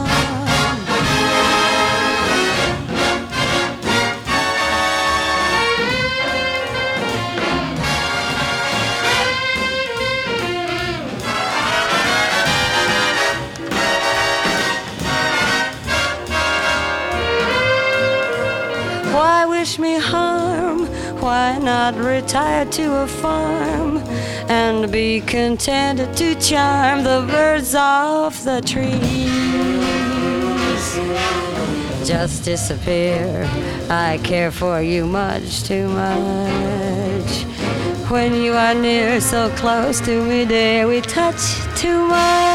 Wish 19.72 19.80
me 19.80 19.98
harm? 19.98 20.86
Why 21.22 21.58
not 21.58 21.96
retire 21.96 22.66
to 22.66 23.04
a 23.04 23.08
farm 23.08 24.00
and 24.50 24.92
be 24.92 25.22
contented 25.22 26.18
to 26.18 26.36
charm 26.36 27.04
the 27.04 27.26
birds 27.26 27.74
off 27.74 28.44
the 28.44 28.60
trees? 28.62 29.00
Just 32.06 32.44
disappear. 32.44 33.48
I 33.90 34.20
care 34.24 34.52
for 34.52 34.82
you 34.82 35.06
much 35.06 35.64
too 35.64 35.88
much. 35.88 37.32
When 38.10 38.36
you 38.36 38.52
are 38.54 38.74
near, 38.74 39.22
so 39.22 39.50
close 39.56 40.02
to 40.02 40.22
me, 40.26 40.44
dear, 40.44 40.86
we 40.86 41.00
touch 41.00 41.44
too 41.78 42.08
much. 42.08 42.51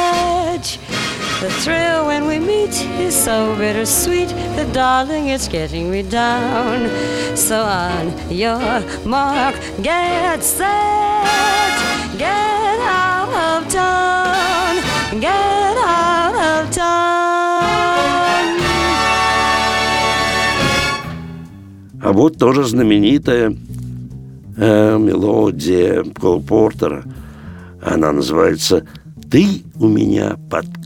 The 1.47 1.53
thrill 1.63 2.07
when 2.07 2.27
we 2.27 2.41
meet 2.41 2.75
is 2.99 3.15
so 3.15 3.55
bittersweet. 3.57 4.31
The 4.57 4.69
darling 4.73 5.29
is 5.29 5.47
getting 5.47 5.89
me 5.89 6.03
down. 6.03 6.91
So 7.37 7.63
on 7.63 8.11
your 8.29 8.83
mark, 9.05 9.55
get 9.81 10.43
set, 10.43 10.67
get 12.19 12.81
out 12.83 13.31
of 13.31 13.69
town, 13.73 14.75
get 15.21 15.77
out 15.87 16.35
of 16.35 16.75
town. 16.75 17.07
А 22.03 22.13
вот 22.13 22.39
тоже 22.39 22.65
знаменитая 22.65 23.57
э, 24.57 24.99
мелодия 24.99 26.03
Кол 26.21 26.43
Портера. 26.43 27.05
Она 27.81 28.11
называется 28.11 28.85
«Ты 29.31 29.63
у 29.79 29.87
меня 29.87 30.37
под 30.51 30.86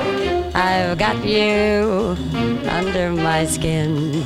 I've 0.53 0.97
got 0.97 1.23
you 1.25 2.17
under 2.69 3.11
my 3.11 3.45
skin. 3.45 4.23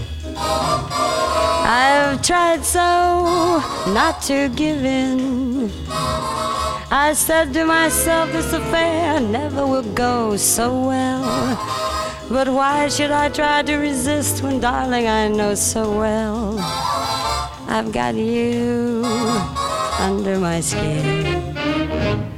I've 1.68 2.22
tried 2.22 2.66
so 2.66 3.62
not 3.94 4.22
to 4.24 4.50
give 4.50 4.84
in. 4.84 5.72
I 6.92 7.14
said 7.14 7.54
to 7.54 7.66
myself, 7.66 8.32
this 8.32 8.54
affair 8.54 9.20
never 9.20 9.68
will 9.68 9.94
go 9.94 10.36
so 10.38 10.88
well. 10.88 11.26
But 12.30 12.50
why 12.50 12.88
should 12.88 13.12
I 13.12 13.30
try 13.30 13.62
to 13.62 13.76
resist 13.78 14.42
when, 14.42 14.60
darling, 14.60 15.08
I 15.08 15.28
know 15.28 15.54
so 15.54 15.96
well 15.96 16.58
I've 17.68 17.92
got 17.92 18.16
you 18.16 19.04
under 20.00 20.40
my 20.40 20.60
skin? 20.62 22.35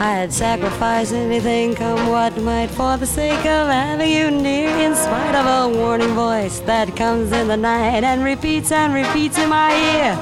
I'd 0.00 0.32
sacrifice 0.32 1.10
anything, 1.10 1.74
come 1.74 2.08
what 2.08 2.40
might, 2.40 2.70
for 2.70 2.96
the 2.96 3.04
sake 3.04 3.44
of 3.44 3.66
having 3.66 4.12
you 4.12 4.30
near, 4.30 4.70
in 4.70 4.94
spite 4.94 5.34
of 5.34 5.44
a 5.44 5.76
warning 5.76 6.14
voice 6.14 6.60
that 6.60 6.94
comes 6.94 7.32
in 7.32 7.48
the 7.48 7.56
night 7.56 8.04
and 8.04 8.22
repeats 8.22 8.70
and 8.70 8.94
repeats 8.94 9.36
in 9.38 9.48
my 9.48 9.74
ear. 9.74 10.14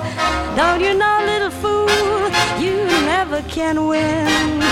Don't 0.57 0.81
you 0.81 0.95
know, 0.95 1.23
little 1.27 1.51
fool, 1.51 1.91
you 2.59 2.87
never 3.05 3.43
can 3.43 3.87
win. 3.87 4.63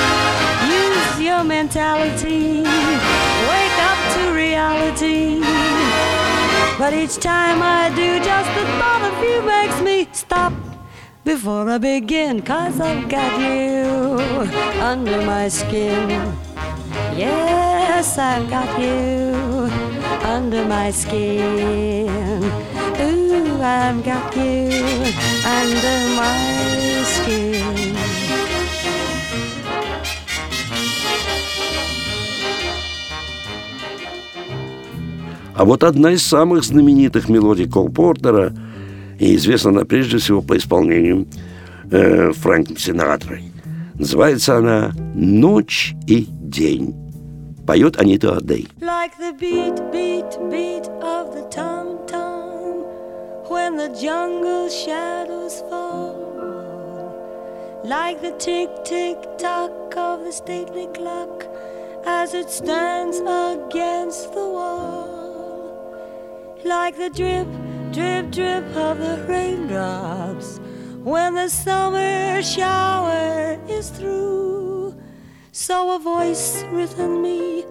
Use 0.72 1.20
your 1.20 1.44
mentality, 1.44 2.62
wake 2.62 3.78
up 3.90 4.00
to 4.14 4.32
reality. 4.32 5.40
But 6.78 6.94
each 6.94 7.16
time 7.16 7.60
I 7.62 7.90
do, 7.94 8.24
just 8.24 8.48
the 8.54 8.64
thought 8.78 9.02
of 9.12 9.22
you 9.22 9.42
makes 9.42 9.82
me 9.82 10.08
stop 10.12 10.54
before 11.24 11.68
I 11.70 11.78
begin, 11.78 12.42
cause 12.42 12.80
I've 12.80 13.08
got 13.08 13.40
you 13.40 14.20
under 14.80 15.24
my 15.24 15.48
skin. 15.48 16.08
Yes, 17.16 18.18
I've 18.18 18.48
got 18.50 18.78
you 18.78 19.70
under 20.22 20.64
my 20.66 20.90
skin. 20.90 22.44
Ooh, 23.00 23.60
I've 23.60 24.04
got 24.04 24.36
you 24.36 24.68
under 25.44 25.98
my 26.20 27.02
skin. 27.04 27.96
А 35.56 35.64
вот 35.64 35.84
одна 35.84 36.10
из 36.12 36.26
самых 36.26 36.64
знаменитых 36.64 37.28
мелодий 37.28 37.68
Кол 37.68 37.88
Портера, 37.88 38.52
и 39.18 39.36
известна 39.36 39.70
она 39.70 39.84
прежде 39.84 40.18
всего 40.18 40.42
по 40.42 40.56
исполнению 40.56 41.26
э, 41.90 42.32
Фрэнком 42.32 42.76
Синатрой. 42.76 43.44
Называется 43.98 44.58
она 44.58 44.92
«Ночь 45.14 45.94
и 46.06 46.26
день». 46.28 46.94
Поет 47.66 47.98
Анита 47.98 48.36
Адей. 48.36 48.68
Like 48.80 49.12
the 49.18 49.32
beat, 49.38 49.76
beat, 49.90 50.38
beat 50.50 50.86
of 51.02 51.32
the 51.34 51.48
tom 51.50 51.98
tom 52.06 52.84
when 53.48 53.76
the 53.76 53.88
jungle 53.98 54.68
shadows 54.68 55.62
fall. 55.70 56.24
Like 57.84 58.20
the 58.20 58.32
tick, 58.38 58.68
tick, 58.84 59.16
tock 59.38 59.96
of 59.96 60.24
the 60.24 60.32
stately 60.32 60.88
clock 60.94 61.46
as 62.06 62.34
it 62.34 62.50
stands 62.50 63.18
against 63.20 64.32
the 64.34 64.40
wall. 64.40 65.94
Like 66.64 66.96
the 66.96 67.10
drip, 67.10 67.46
drip, 67.94 68.30
drip 68.32 68.64
of 68.76 68.98
the 68.98 69.24
raindrops 69.28 70.58
when 71.04 71.34
the 71.34 71.48
summer 71.48 72.42
shower 72.42 73.56
is 73.68 73.90
through. 73.90 75.00
So 75.52 75.94
a 75.94 75.98
voice 76.00 76.64
within 76.72 77.22
me 77.22 77.64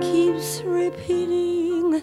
keeps 0.00 0.62
repeating 0.62 2.02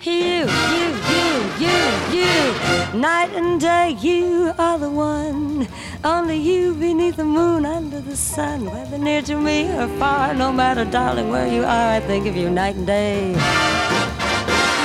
You, 0.00 0.44
you, 0.74 0.86
you, 1.12 1.28
you, 1.64 1.80
you 2.12 3.00
Night 3.00 3.30
and 3.32 3.58
day 3.58 3.96
you 4.00 4.52
are 4.58 4.78
the 4.78 4.90
one 4.90 5.66
Only 6.04 6.36
you 6.36 6.74
beneath 6.74 7.16
the 7.16 7.24
moon, 7.24 7.64
under 7.64 8.00
the 8.00 8.16
sun, 8.16 8.66
whether 8.66 8.98
near 8.98 9.22
to 9.22 9.34
me 9.34 9.68
or 9.70 9.88
far. 9.98 10.34
No 10.34 10.52
matter, 10.52 10.84
darling, 10.84 11.30
where 11.30 11.48
you 11.48 11.62
are, 11.62 11.92
I 11.96 12.00
think 12.00 12.26
of 12.26 12.36
you 12.36 12.50
night 12.50 12.76
and 12.76 12.86
day. 12.86 13.77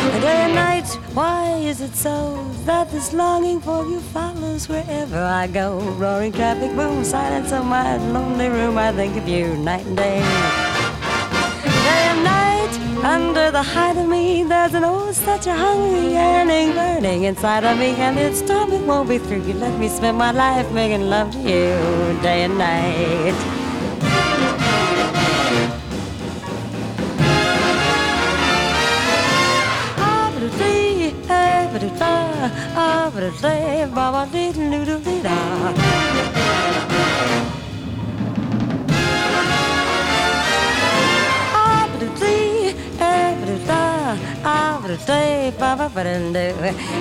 Day 0.04 0.44
and 0.46 0.56
night, 0.56 0.88
why 1.14 1.58
is 1.58 1.82
it 1.82 1.96
so 1.96 2.38
that 2.66 2.92
this 2.92 3.14
longing 3.14 3.60
for 3.62 3.86
you 3.86 4.00
follows 4.00 4.68
wherever 4.68 5.18
I 5.18 5.48
go? 5.48 5.80
Roaring 5.98 6.32
traffic 6.32 6.76
boom, 6.76 7.04
silence 7.04 7.52
of 7.52 7.66
my 7.66 7.98
lonely 7.98 8.48
room, 8.48 8.78
I 8.78 8.92
think 8.92 9.16
of 9.18 9.28
you 9.28 9.56
night 9.58 9.86
and 9.86 9.98
day. 9.98 10.20
Day 11.88 12.04
and 12.12 12.24
night, 12.24 13.04
under 13.04 13.50
the 13.52 13.64
height 13.64 13.98
of 13.98 14.08
me, 14.08 14.44
there's 14.44 14.74
an 14.74 14.84
old 14.84 15.16
such 15.16 15.48
a 15.48 15.54
hungry 15.54 16.14
yearning 16.14 16.74
burning 16.74 17.24
inside 17.24 17.64
of 17.64 17.78
me, 17.78 17.96
and 17.96 18.18
its 18.18 18.42
time 18.42 18.72
it 18.72 18.86
won't 18.86 19.08
be 19.10 19.18
through. 19.18 19.44
You 19.44 19.54
let 19.54 19.78
me 19.80 19.88
spend 19.88 20.18
my 20.18 20.32
life 20.32 20.70
making 20.72 21.10
love 21.10 21.32
to 21.32 21.40
you 21.40 22.22
day 22.22 22.44
and 22.44 22.58
night. 22.58 23.63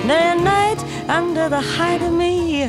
Day 0.07 0.23
and 0.33 0.43
night 0.43 0.79
under 1.09 1.49
the 1.49 1.59
height 1.59 2.01
of 2.03 2.13
me, 2.13 2.63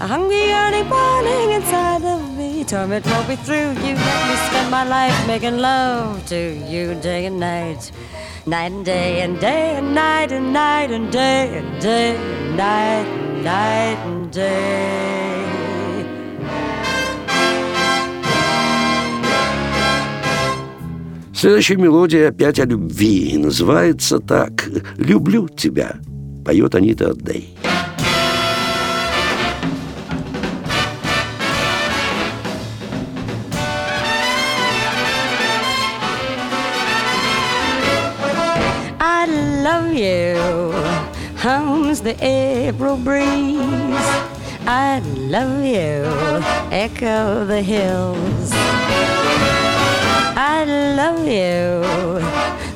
a 0.00 0.06
hungry 0.06 0.48
yearning 0.48 0.88
burning 0.88 1.52
inside 1.52 2.04
of 2.04 2.36
me. 2.36 2.64
Torment 2.64 3.06
won't 3.06 3.26
be 3.26 3.36
through. 3.36 3.70
You 3.80 3.94
let 3.94 4.28
me 4.28 4.36
spend 4.48 4.70
my 4.70 4.84
life 4.84 5.26
making 5.26 5.56
love 5.56 6.26
to 6.26 6.36
you 6.68 6.94
day 6.96 7.24
and 7.26 7.40
night. 7.40 7.90
Night 8.46 8.72
and 8.72 8.84
day 8.84 9.20
and 9.22 9.38
day 9.38 9.76
and 9.76 9.94
night 9.94 10.32
and 10.32 10.52
night 10.52 10.90
and 10.90 11.12
day 11.12 11.58
and 11.58 11.82
day 11.82 12.16
and 12.16 12.56
night 12.56 13.06
and 13.06 13.44
night 13.44 13.98
and 14.06 14.32
day. 14.32 14.80
Следующая 21.34 21.76
мелодия 21.76 22.28
опять 22.28 22.58
о 22.58 22.64
любви 22.64 23.30
и 23.30 23.38
называется 23.38 24.18
так 24.18 24.66
«Люблю 24.96 25.48
тебя», 25.48 25.96
поет 26.44 26.74
Анита 26.74 27.14
Дэй. 27.14 27.54
You, 40.00 40.72
hums 41.36 42.00
the 42.00 42.16
April 42.24 42.96
breeze. 42.96 44.08
I 44.66 45.00
love 45.34 45.62
you, 45.62 46.06
echo 46.72 47.44
the 47.44 47.60
hills. 47.60 48.50
I 50.54 50.64
love 50.96 51.26
you, 51.26 51.84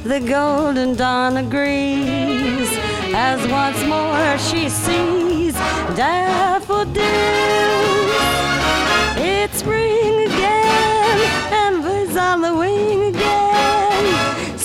the 0.07 0.21
golden 0.21 0.97
dawn 0.97 1.39
agrees 1.39 2.69
as 3.15 3.41
once 3.51 3.83
more 3.87 4.37
she 4.37 4.69
sees 4.69 5.55
daffodils. 5.97 7.01
It's 9.17 9.59
spring 9.61 10.27
again, 10.29 11.19
and 11.53 11.83
birds 11.83 12.17
on 12.19 12.43
the 12.43 12.55
wing 12.55 13.03
again 13.05 13.24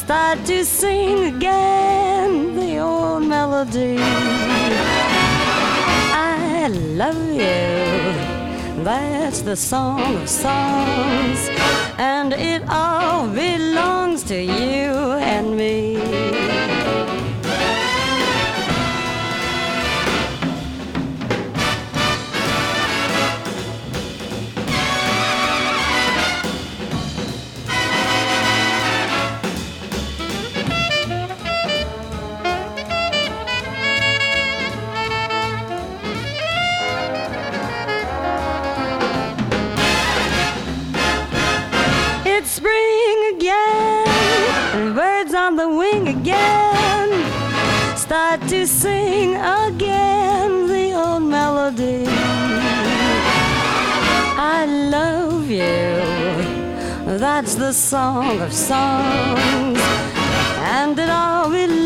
start 0.10 0.44
to 0.44 0.66
sing 0.66 1.36
again 1.36 2.56
the 2.56 2.80
old 2.80 3.22
melody. 3.22 3.96
I 6.12 6.68
love 6.98 7.28
you, 7.32 8.84
that's 8.84 9.44
the 9.44 9.56
song 9.56 10.16
of 10.16 10.28
songs, 10.28 11.48
and 12.00 12.34
it 12.34 12.64
all 12.68 13.28
belongs 13.28 14.24
to 14.24 14.42
you 14.42 14.90
and 15.22 15.56
me. 15.56 16.79
Start 48.10 48.42
to 48.50 48.66
sing 48.66 49.36
again 49.36 50.66
the 50.66 50.94
old 50.94 51.22
melody. 51.22 52.06
I 54.56 54.66
love 54.66 55.48
you, 55.48 55.94
that's 57.20 57.54
the 57.54 57.72
song 57.72 58.42
of 58.42 58.52
songs, 58.52 59.80
and 60.76 60.98
it 60.98 61.08
all 61.08 61.52
belongs, 61.52 61.86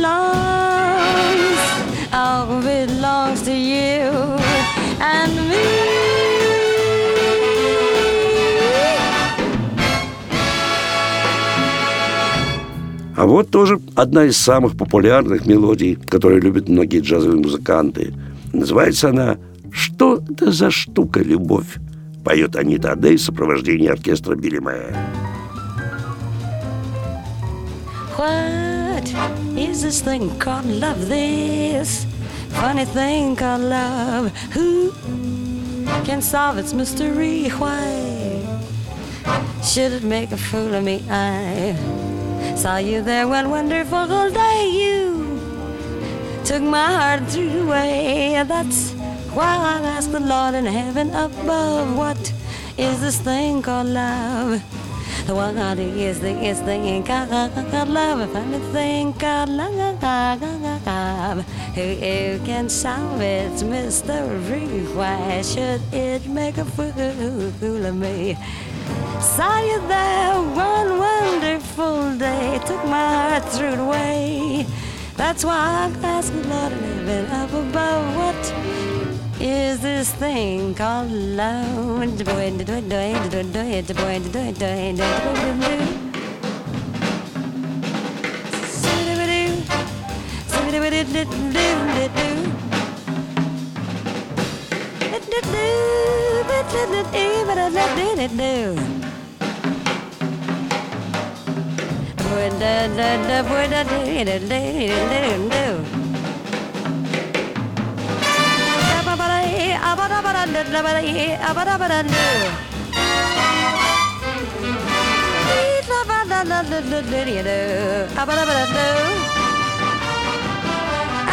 all 2.14 2.62
belongs 2.62 3.42
to 3.42 3.54
you 3.54 4.08
and 5.02 5.50
me. 5.50 6.03
А 13.24 13.26
вот 13.26 13.52
тоже 13.52 13.80
одна 13.96 14.26
из 14.26 14.36
самых 14.36 14.76
популярных 14.76 15.46
мелодий, 15.46 15.96
которые 15.96 16.42
любят 16.42 16.68
многие 16.68 17.00
джазовые 17.00 17.40
музыканты. 17.40 18.14
Называется 18.52 19.12
она 19.12 19.38
«Что 19.72 20.22
это 20.30 20.52
за 20.52 20.70
штука, 20.70 21.22
любовь?» 21.22 21.78
Поет 22.26 22.58
Анита 22.58 22.92
Адей 22.92 23.16
в 23.16 23.22
сопровождении 23.22 23.88
оркестра 23.88 24.36
Билли 24.36 24.60
Мэя. 24.60 24.94
What 28.18 29.08
is 29.56 29.84
this 29.84 30.02
thing 30.02 30.30
called 30.38 30.66
love? 30.82 31.08
This 31.08 32.06
funny 32.50 32.84
thing 32.84 33.38
called 33.38 33.62
love. 33.62 34.34
Who 34.54 34.92
can 36.04 36.22
solve 36.22 36.58
its 36.58 36.74
mystery? 36.74 37.48
Why 37.52 38.44
should 39.64 39.94
it 39.94 40.04
make 40.04 40.34
a 40.34 40.38
fool 40.38 40.74
of 40.74 40.84
me? 40.84 41.02
I 41.10 41.74
saw 42.56 42.78
you 42.78 43.02
there 43.02 43.28
one 43.28 43.50
wonderful 43.50 44.08
day. 44.32 44.70
You 44.72 45.40
took 46.46 46.62
my 46.62 46.86
heart 46.86 47.30
through 47.30 47.50
the 47.50 47.66
way. 47.66 48.44
That's 48.48 48.92
why 49.34 49.56
I 49.56 49.82
ask 49.96 50.12
the 50.12 50.20
Lord 50.20 50.56
in 50.56 50.66
heaven 50.66 51.10
above, 51.10 51.98
what 51.98 52.34
is 52.78 53.02
this 53.02 53.20
thing 53.20 53.62
called 53.62 53.88
love? 53.88 54.62
The 55.26 55.34
one 55.34 55.56
that 55.56 55.80
is 55.80 56.20
the 56.20 56.32
is 56.44 56.60
thing 56.60 57.04
called 57.04 57.30
love, 57.30 58.20
a 58.20 58.28
funny 58.28 58.60
thing 58.74 59.14
called 59.14 59.50
love. 59.50 61.46
Who, 61.76 62.40
can 62.46 62.68
solve 62.68 63.22
its 63.22 63.64
mystery? 63.64 64.84
Why 64.94 65.42
should 65.42 65.82
it 65.94 66.28
make 66.28 66.58
a 66.58 66.66
fool 66.66 67.86
of 67.86 67.96
me? 67.96 68.38
Saw 69.22 69.62
you 69.62 69.80
there 69.88 70.42
one 70.42 71.00
fateful 71.74 72.18
day 72.18 72.60
took 72.68 72.84
my 72.86 73.08
heart 73.16 73.46
through 73.46 73.76
the 73.76 73.86
way. 73.86 74.66
That's 75.16 75.44
why 75.44 75.58
I'm 75.58 76.06
asking 76.06 76.48
Lord 76.50 76.72
living 76.72 77.26
up 77.32 77.52
above 77.52 78.16
what 78.16 79.42
is 79.42 79.82
this 79.82 80.14
thing 80.14 80.76
called 80.76 81.12
love? 81.12 82.18
do 82.18 82.24
do 82.24 82.64
do 82.64 82.82
do 82.82 83.24
do 83.30 83.44
do 83.44 83.82
do 83.82 83.82
do 83.82 84.32
do 84.32 84.54
do 84.54 84.78
do 98.28 99.03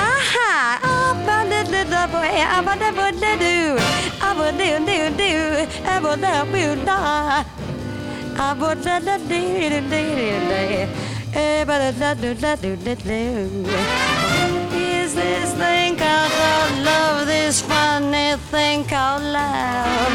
Aha! 0.04 0.78
I 0.82 2.60
would 2.66 2.80
do, 2.80 2.92
do, 2.92 3.14
do, 3.38 3.40
I 4.20 4.32
would 4.36 4.58
do, 4.58 4.76
do, 5.16 5.36
I 5.80 5.98
would 6.00 6.20
do, 6.20 6.36
do, 6.84 7.49
is 14.72 15.14
this 15.14 15.52
thing 15.52 15.96
called 15.96 16.32
love, 16.82 17.26
this 17.26 17.60
funny 17.60 18.36
thing 18.50 18.84
called 18.86 19.24
love? 19.24 20.12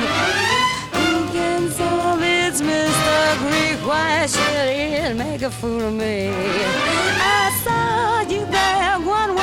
Who 0.96 1.32
can 1.34 1.70
solve 1.70 2.24
its 2.24 2.62
mystery? 2.62 3.76
Why 3.88 4.26
should 4.26 4.70
it 4.70 5.16
make 5.16 5.44
a 5.44 5.52
fool 5.52 5.82
of 5.82 5.94
me? 5.94 6.32
I 6.32 7.52
saw 7.64 8.22
you 8.22 8.44
there 8.48 9.00
one 9.02 9.35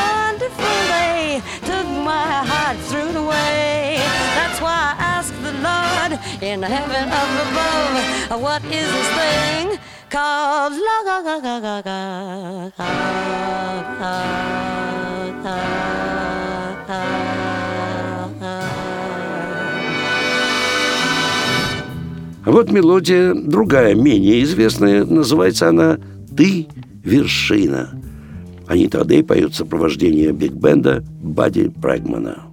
took 2.13 2.25
my 2.31 2.45
heart 2.53 2.77
through 2.89 3.13
the 3.13 3.23
way. 3.23 3.97
That's 4.37 4.61
why 4.61 4.79
I 4.93 5.03
ask 5.17 5.33
the 5.43 5.55
Lord 5.69 6.13
in 6.43 6.63
heaven 6.63 7.05
up 7.21 7.31
above, 7.47 8.43
what 8.43 8.63
is 8.65 8.89
this 8.97 9.11
thing 9.21 9.79
called 10.11 10.75
А 22.45 22.51
вот 22.51 22.73
мелодия 22.73 23.35
другая, 23.35 23.95
менее 23.95 24.43
известная, 24.43 25.05
называется 25.05 25.69
она 25.69 25.99
«Ты 26.37 26.67
вершина». 27.05 28.02
Анита 28.73 29.03
Адей 29.03 29.23
поет 29.23 29.55
сопровождение 29.55 30.33
биг-бенда 30.33 31.05
Бадди 31.21 31.69
Прагмана. 31.69 32.45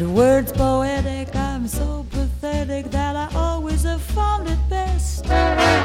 Words 0.00 0.50
poetic, 0.52 1.28
I'm 1.36 1.68
so 1.68 2.04
pathetic 2.10 2.90
that 2.90 3.14
I 3.14 3.28
always 3.36 3.84
have 3.84 4.00
found 4.00 4.48
it 4.48 4.58
best 4.68 5.26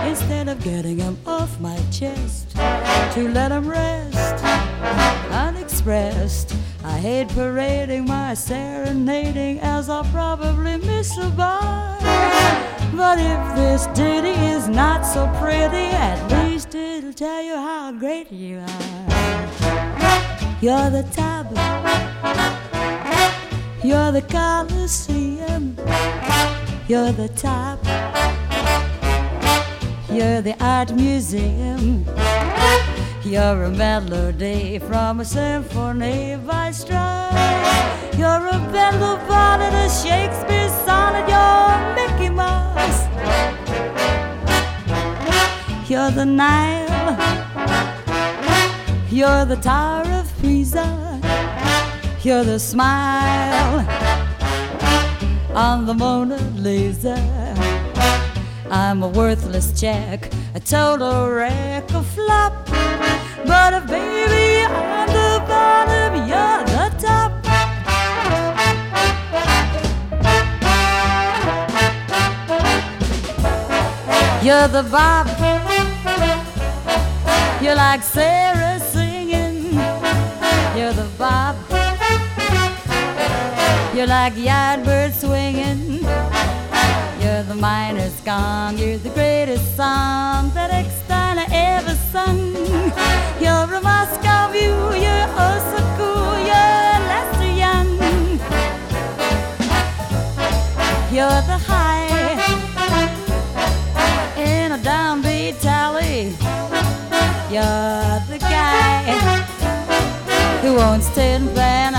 instead 0.08 0.48
of 0.48 0.64
getting 0.64 0.98
them 0.98 1.18
off 1.28 1.60
my 1.60 1.78
chest 1.92 2.52
to 3.14 3.30
let 3.30 3.50
them 3.50 3.70
rest 3.70 4.44
unexpressed. 5.32 6.53
Hate 7.04 7.28
parading 7.28 8.06
my 8.06 8.34
serenading 8.34 9.60
as 9.60 9.90
I'll 9.90 10.06
probably 10.06 10.78
miss 10.78 11.18
a 11.18 11.30
bar. 11.32 11.98
But 12.96 13.20
if 13.20 13.56
this 13.58 13.88
ditty 13.88 14.30
is 14.30 14.70
not 14.70 15.02
so 15.02 15.28
pretty, 15.38 15.88
at 15.92 16.18
least 16.32 16.74
it'll 16.74 17.12
tell 17.12 17.44
you 17.44 17.56
how 17.56 17.92
great 17.92 18.32
you 18.32 18.60
are. 18.60 19.08
You're 20.62 20.90
the 20.90 21.06
top. 21.12 21.48
You're 23.84 24.14
the 24.14 24.22
Coliseum. 24.22 25.76
You're 26.88 27.12
the 27.12 27.28
top. 27.36 27.84
You're 30.10 30.42
the 30.42 30.56
art 30.64 30.94
museum. 30.94 32.06
You're 33.26 33.64
a 33.64 33.70
melody 33.70 34.80
from 34.80 35.22
a 35.22 35.26
symphony 35.26 36.36
by 36.46 36.72
Strauss. 36.72 37.34
You're 38.18 38.48
a 38.48 38.60
Bendel 38.70 39.16
bonnet, 39.30 39.74
a 39.74 39.90
Shakespeare 39.90 40.68
sonnet. 40.86 41.30
You're 41.30 41.96
Mickey 41.96 42.30
Mouse. 42.30 43.08
You're 45.90 46.12
the 46.12 46.26
Nile. 46.26 47.18
You're 49.10 49.46
the 49.46 49.56
Tower 49.56 50.06
of 50.20 50.42
Pisa. 50.42 50.84
You're 52.24 52.44
the 52.44 52.60
smile 52.60 53.88
on 55.56 55.86
the 55.86 55.94
Mona 55.94 56.38
Lisa. 56.58 57.43
I'm 58.76 59.04
a 59.04 59.08
worthless 59.08 59.80
jack, 59.80 60.34
a 60.56 60.60
total 60.60 61.30
wreck, 61.30 61.88
a 61.92 62.02
flop. 62.02 62.66
But 63.46 63.72
if 63.76 63.86
baby, 63.86 64.66
I'm 64.66 65.08
the 65.10 65.46
bottom, 65.48 66.16
you're 66.28 66.64
the 66.74 66.90
top. 66.98 67.32
You're 74.44 74.68
the 74.68 74.90
Bob. 74.90 75.28
You're 77.62 77.76
like 77.76 78.02
Sarah 78.02 78.80
singing. 78.80 79.74
You're 80.76 80.94
the 80.94 81.08
Bob. 81.20 81.58
You're 83.96 84.08
like 84.08 84.34
Yardbird 84.34 85.14
swinging. 85.14 85.93
You're 87.44 87.56
the 87.56 87.62
miner's 87.62 88.22
gong. 88.22 88.78
You're 88.78 88.98
the 89.00 89.10
greatest 89.10 89.76
song 89.76 90.50
that 90.54 90.72
Ecksteiner 90.72 91.46
ever 91.52 91.94
sung. 92.10 92.56
You're 93.44 93.68
a 93.76 93.82
Moscow 93.82 94.50
view. 94.54 94.72
You're 95.04 95.28
oh 95.44 95.58
so 95.72 95.80
cool. 96.00 96.40
You're 96.50 97.00
Lester 97.12 97.52
Young. 97.64 97.90
You're 101.12 101.42
the 101.52 101.60
high 101.68 102.40
in 104.38 104.72
a 104.72 104.78
downbeat 104.78 105.60
tally. 105.60 106.30
You're 107.52 108.22
the 108.32 108.40
guy 108.40 109.04
who 110.62 110.78
owns 110.78 111.10
Alley. 111.10 111.44
You're 111.50 111.93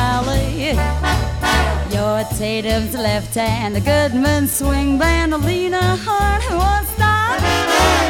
Tatum's 2.44 2.92
left 2.92 3.34
hand, 3.36 3.74
the 3.74 3.80
Goodman 3.80 4.46
swing 4.48 4.98
band, 4.98 5.32
Alina 5.32 5.96
who 5.96 6.56
won't 6.58 6.86
stop. 6.94 7.40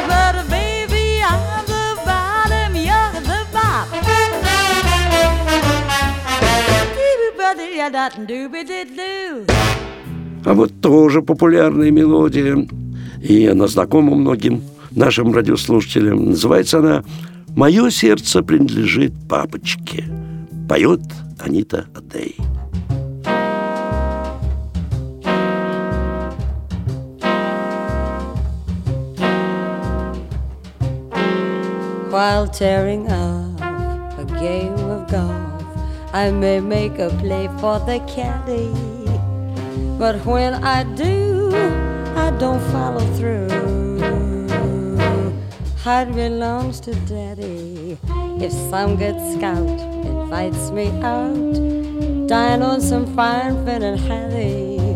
But 0.09 0.35
baby, 0.49 1.23
I'm 1.23 1.63
the 1.65 1.95
bottom, 2.03 2.75
you're 2.75 3.13
the 3.23 3.45
bop. 3.53 3.87
А 10.45 10.53
вот 10.53 10.81
тоже 10.81 11.21
популярная 11.21 11.91
мелодия, 11.91 12.67
и 13.21 13.45
она 13.47 13.67
знакома 13.67 14.15
многим 14.15 14.63
нашим 14.91 15.33
радиослушателям. 15.33 16.31
Называется 16.31 16.79
она 16.79 17.05
«Мое 17.55 17.89
сердце 17.89 18.43
принадлежит 18.43 19.13
папочке». 19.29 20.03
Поет 20.67 20.99
Анита 21.39 21.85
Адей. 21.95 22.35
While 32.15 32.47
tearing 32.47 33.11
up 33.11 33.59
a 34.17 34.23
game 34.39 34.79
of 34.89 35.11
golf, 35.11 35.63
I 36.13 36.31
may 36.31 36.61
make 36.61 36.97
a 36.97 37.09
play 37.09 37.49
for 37.59 37.77
the 37.79 37.99
caddy. 38.07 38.71
But 39.99 40.25
when 40.25 40.53
I 40.63 40.83
do, 40.95 41.51
I 42.15 42.31
don't 42.39 42.63
follow 42.71 43.05
through. 43.17 43.49
Heart 45.83 46.15
belongs 46.15 46.79
to 46.87 46.95
daddy. 47.05 47.97
If 48.39 48.53
some 48.71 48.95
good 48.95 49.19
scout 49.33 49.79
invites 50.07 50.71
me 50.71 50.87
out, 51.03 51.53
dine 52.29 52.61
on 52.61 52.79
some 52.79 53.13
fine 53.13 53.65
fin 53.65 53.83
and 53.83 53.99
hattie, 53.99 54.95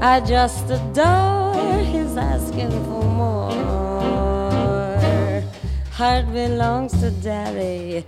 I 0.00 0.20
just 0.20 0.70
adore 0.70 1.82
his 1.82 2.16
asking 2.16 2.70
for 2.70 3.02
more. 3.02 3.35
Heart 5.96 6.30
belongs 6.30 6.92
to 7.00 7.10
daddy. 7.10 8.04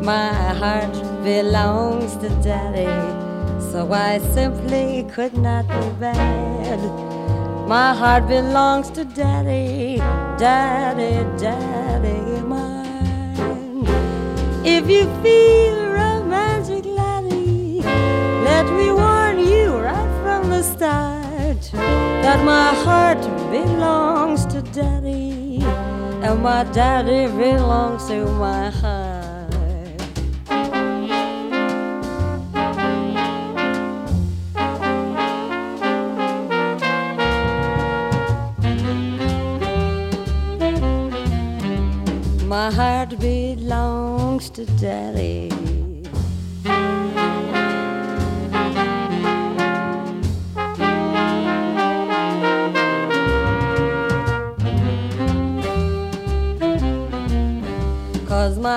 My 0.00 0.32
heart 0.60 0.92
belongs 1.24 2.14
to 2.18 2.28
daddy. 2.40 2.86
So 3.60 3.92
I 3.92 4.18
simply 4.32 5.04
could 5.12 5.36
not 5.36 5.66
be 5.66 5.90
bad. 5.98 6.78
My 7.66 7.94
heart 7.94 8.28
belongs 8.28 8.90
to 8.90 9.04
daddy, 9.04 9.96
daddy, 10.38 11.14
daddy 11.36 12.42
mine. 12.42 13.86
If 14.64 14.88
you 14.88 15.02
feel 15.20 15.78
romantic, 15.98 16.84
laddie, 16.84 17.82
let 18.44 18.66
me 18.72 18.92
warn 18.92 19.40
you 19.40 19.78
right 19.78 20.12
from 20.22 20.48
the 20.48 20.62
start 20.62 21.62
that 22.22 22.44
my 22.44 22.72
heart 22.84 23.20
belongs 23.50 24.46
to 24.46 24.62
daddy, 24.62 25.31
and 26.24 26.40
my 26.40 26.62
daddy 26.72 27.26
belongs 27.36 28.06
to 28.06 28.24
my 28.26 28.70
heart. 28.70 29.22
My 42.46 42.70
heart 42.70 43.18
belongs 43.18 44.50
to 44.50 44.64
daddy. 44.78 45.50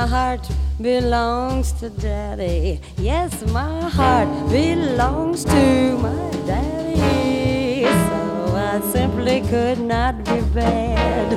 My 0.06 0.12
heart 0.12 0.48
belongs 0.80 1.72
to 1.72 1.90
Daddy. 1.90 2.80
Yes, 2.98 3.44
my 3.52 3.90
heart 3.90 4.30
belongs 4.52 5.44
to 5.46 5.98
my 5.98 6.30
Daddy. 6.46 7.86
So 7.86 8.56
I 8.56 8.82
simply 8.94 9.42
could 9.50 9.80
not 9.80 10.24
be 10.24 10.42
bad. 10.54 11.34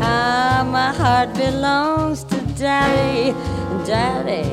Ah, 0.00 0.66
my 0.68 0.92
heart 0.92 1.32
belongs 1.34 2.24
to 2.24 2.36
Daddy. 2.58 3.34
Daddy, 3.86 4.50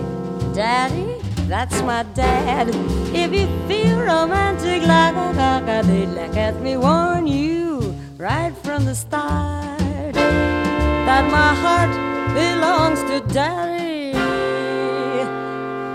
Daddy, 0.53 1.19
that's 1.47 1.81
my 1.81 2.03
dad. 2.13 2.69
If 3.15 3.33
you 3.33 3.47
feel 3.67 3.97
romantic 3.97 4.85
like 4.85 5.15
a 5.15 5.81
did, 5.87 6.09
let 6.13 6.61
me 6.61 6.77
warn 6.77 7.25
you 7.25 7.95
right 8.17 8.55
from 8.63 8.85
the 8.85 8.93
start 8.93 10.13
that 10.13 11.23
my 11.31 11.51
heart 11.63 12.04
belongs 12.35 13.01
to 13.09 13.17
Daddy 13.33 14.11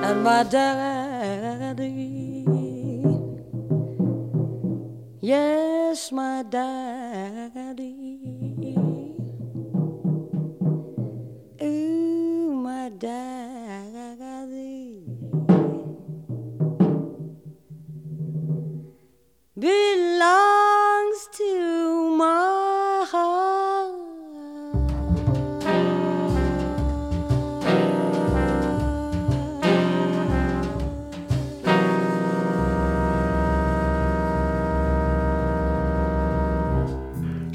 and 0.07 0.25
my 0.25 0.43
daddy. 0.43 1.87
Yes, 5.21 6.11
my 6.11 6.43
daddy. 6.43 7.77
Ooh, 11.63 12.55
my 12.55 12.89
daddy 12.89 14.01
belongs 19.59 20.50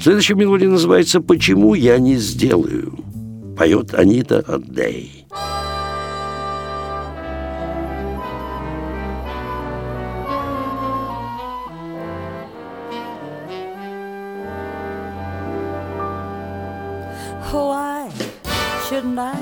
Следующая 0.06 0.36
мелодия 0.36 0.68
называется 0.68 1.20
«Почему 1.20 1.74
я 1.74 1.98
не 1.98 2.14
сделаю?» 2.14 2.96
Поет 3.58 3.92
Анита 3.92 4.38
Аддей. 4.38 5.26
Why 17.52 18.08
shouldn't 18.88 19.18
I 19.18 19.34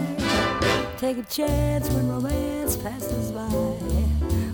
take 0.98 1.18
a 1.18 1.24
chance 1.28 1.90
when 1.90 2.08
romance 2.08 2.76
passes 2.76 3.32
by? 3.32 3.50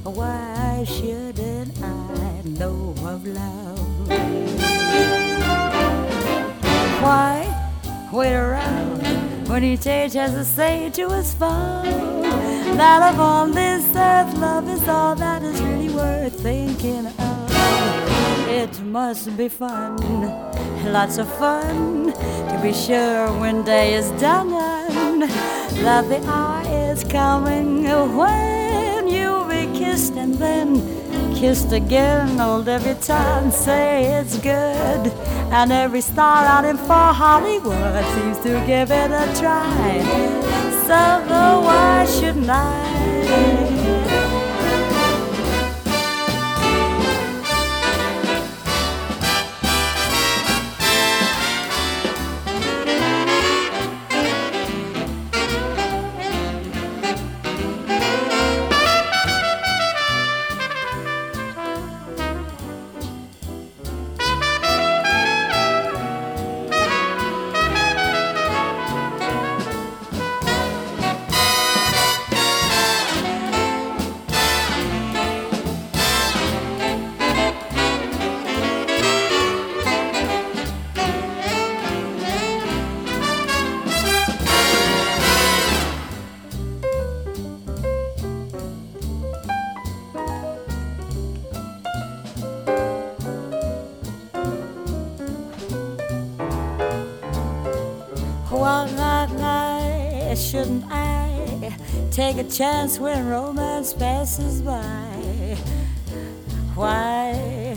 Why 0.02 0.84
shouldn't 0.84 1.70
I 1.80 2.42
know 2.58 2.96
of 3.04 3.24
love? 3.24 5.19
Why 7.00 7.60
wait 8.12 8.34
around. 8.34 9.48
When 9.48 9.64
each 9.64 9.86
age 9.86 10.12
has 10.14 10.32
to 10.32 10.44
say 10.44 10.90
to 10.90 11.08
his 11.10 11.34
phone 11.34 12.22
that 12.76 13.14
upon 13.14 13.52
this 13.52 13.84
earth 13.96 14.36
love 14.36 14.68
is 14.68 14.86
all 14.88 15.14
that 15.16 15.42
is 15.42 15.60
really 15.62 15.94
worth 15.94 16.40
thinking 16.40 17.06
of? 17.06 17.50
It 18.48 18.80
must 18.82 19.36
be 19.36 19.48
fun, 19.48 19.96
lots 20.92 21.18
of 21.18 21.28
fun 21.38 22.12
to 22.12 22.60
be 22.62 22.72
sure 22.72 23.28
when 23.40 23.64
day 23.64 23.94
is 23.94 24.10
done. 24.20 24.52
And 24.52 25.22
that 25.84 26.08
the 26.08 26.22
hour 26.28 26.62
is 26.90 27.02
coming 27.04 27.84
when 28.16 29.08
you'll 29.08 29.44
be 29.44 29.66
kissed 29.78 30.14
and 30.14 30.34
then 30.34 30.99
kissed 31.40 31.72
again. 31.72 32.38
Old 32.38 32.68
every 32.68 32.94
time 33.00 33.50
say 33.50 34.04
it's 34.04 34.36
good, 34.38 35.10
and 35.50 35.72
every 35.72 36.02
star 36.02 36.44
out 36.44 36.66
in 36.66 36.76
for 36.76 37.14
Hollywood 37.22 38.04
seems 38.14 38.38
to 38.40 38.62
give 38.66 38.90
it 38.90 39.10
a 39.10 39.26
try. 39.40 40.02
So 40.86 41.00
why 41.64 42.06
shouldn't 42.06 42.50
I? 42.50 43.49
Chance 102.60 102.98
when 102.98 103.26
romance 103.26 103.94
passes 103.94 104.60
by? 104.60 105.56
Why 106.74 107.74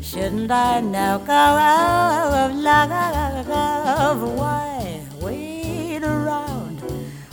shouldn't 0.00 0.48
I 0.48 0.80
now 0.80 1.18
go 1.18 1.32
out 1.32 2.32
of 2.32 2.54
love? 2.54 4.22
Why 4.38 5.00
wait 5.20 6.04
around 6.04 6.78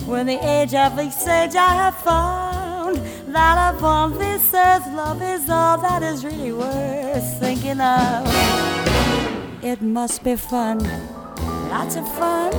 when 0.04 0.26
the 0.26 0.44
age 0.44 0.74
of 0.74 0.98
sage 1.12 1.54
I 1.54 1.74
have 1.82 1.96
found 1.98 2.96
that 3.36 3.74
upon 3.76 4.18
this 4.18 4.52
earth 4.52 4.88
love 4.92 5.22
is 5.22 5.48
all 5.48 5.78
that 5.78 6.02
is 6.02 6.24
really 6.24 6.52
worth 6.52 7.38
thinking 7.38 7.80
of? 7.80 8.26
It 9.62 9.80
must 9.80 10.24
be 10.24 10.34
fun 10.34 10.80
lots 11.70 11.94
of 11.94 12.04
fun. 12.18 12.50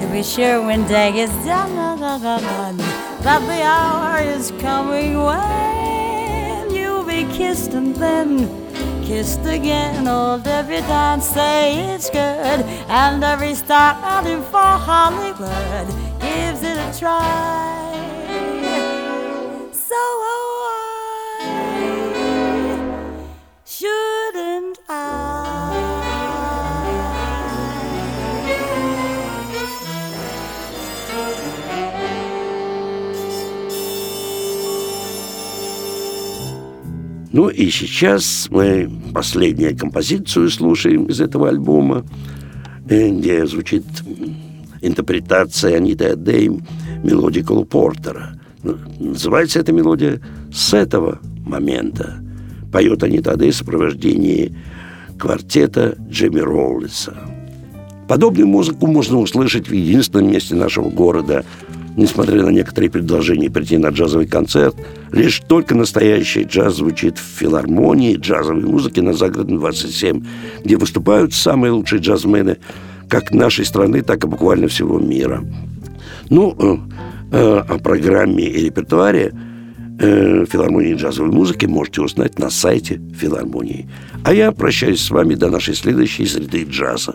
To 0.00 0.08
be 0.10 0.22
sure 0.22 0.64
when 0.64 0.88
day 0.88 1.12
is 1.18 1.28
done, 1.44 3.03
that 3.24 3.40
the 3.46 3.62
hour 3.62 4.18
is 4.20 4.50
coming 4.60 5.16
when 5.16 6.74
you'll 6.74 7.04
be 7.04 7.24
kissed 7.34 7.72
and 7.72 7.96
then 7.96 8.46
kissed 9.02 9.40
again. 9.46 10.06
Old 10.06 10.46
every 10.46 10.82
dance 10.82 11.24
say 11.24 11.94
it's 11.94 12.10
good, 12.10 12.60
and 12.88 13.24
every 13.24 13.54
star 13.54 14.26
in 14.26 14.42
for 14.42 14.58
Hollywood 14.58 15.88
gives 16.20 16.62
it 16.62 16.76
a 16.76 16.98
try. 16.98 17.83
Ну 37.34 37.48
и 37.48 37.68
сейчас 37.68 38.46
мы 38.48 38.88
последнюю 39.12 39.76
композицию 39.76 40.48
слушаем 40.50 41.06
из 41.06 41.20
этого 41.20 41.48
альбома, 41.48 42.06
э, 42.88 43.08
где 43.10 43.44
звучит 43.44 43.82
интерпретация 44.80 45.78
Аниты 45.78 46.10
Адей 46.10 46.48
мелодии 47.02 47.44
Портера. 47.64 48.40
Ну, 48.62 48.76
называется 49.00 49.58
эта 49.58 49.72
мелодия 49.72 50.20
«С 50.52 50.74
этого 50.74 51.18
момента». 51.44 52.22
Поет 52.72 53.02
Анита 53.02 53.32
Адей 53.32 53.50
в 53.50 53.56
сопровождении 53.56 54.54
квартета 55.18 55.96
Джимми 56.08 56.38
Роллиса. 56.38 57.16
Подобную 58.06 58.46
музыку 58.46 58.86
можно 58.86 59.18
услышать 59.18 59.68
в 59.68 59.72
единственном 59.72 60.30
месте 60.30 60.54
нашего 60.54 60.88
города. 60.88 61.44
Несмотря 61.96 62.42
на 62.42 62.50
некоторые 62.50 62.90
предложения 62.90 63.50
прийти 63.50 63.76
на 63.78 63.88
джазовый 63.88 64.26
концерт, 64.26 64.74
лишь 65.12 65.40
только 65.40 65.74
настоящий 65.76 66.42
джаз 66.42 66.76
звучит 66.76 67.18
в 67.18 67.38
филармонии 67.38 68.16
джазовой 68.16 68.64
музыки 68.64 69.00
на 69.00 69.12
Загородном 69.12 69.58
27, 69.58 70.24
где 70.64 70.76
выступают 70.76 71.32
самые 71.34 71.70
лучшие 71.70 72.00
джазмены 72.00 72.58
как 73.08 73.32
нашей 73.32 73.64
страны, 73.64 74.02
так 74.02 74.24
и 74.24 74.26
буквально 74.26 74.66
всего 74.66 74.98
мира. 74.98 75.44
Ну, 76.30 76.56
э, 76.58 76.76
э, 77.36 77.58
о 77.58 77.78
программе 77.78 78.44
и 78.44 78.64
репертуаре 78.64 79.32
э, 80.00 80.46
филармонии 80.50 80.94
джазовой 80.94 81.30
музыки 81.30 81.66
можете 81.66 82.02
узнать 82.02 82.38
на 82.40 82.50
сайте 82.50 83.00
филармонии. 83.16 83.88
А 84.24 84.34
я 84.34 84.50
прощаюсь 84.50 85.00
с 85.00 85.10
вами 85.10 85.34
до 85.34 85.48
нашей 85.48 85.74
следующей 85.74 86.26
среды 86.26 86.64
джаза. 86.64 87.14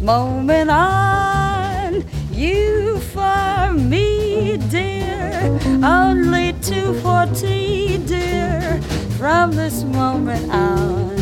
This 0.00 0.06
moment 0.06 0.70
on, 0.70 2.04
you 2.32 2.98
for 3.12 3.72
me, 3.72 4.56
dear, 4.70 5.58
only 5.84 6.54
240, 6.62 7.98
dear. 8.06 8.80
From 9.18 9.52
this 9.52 9.84
moment 9.84 10.50
on, 10.50 11.16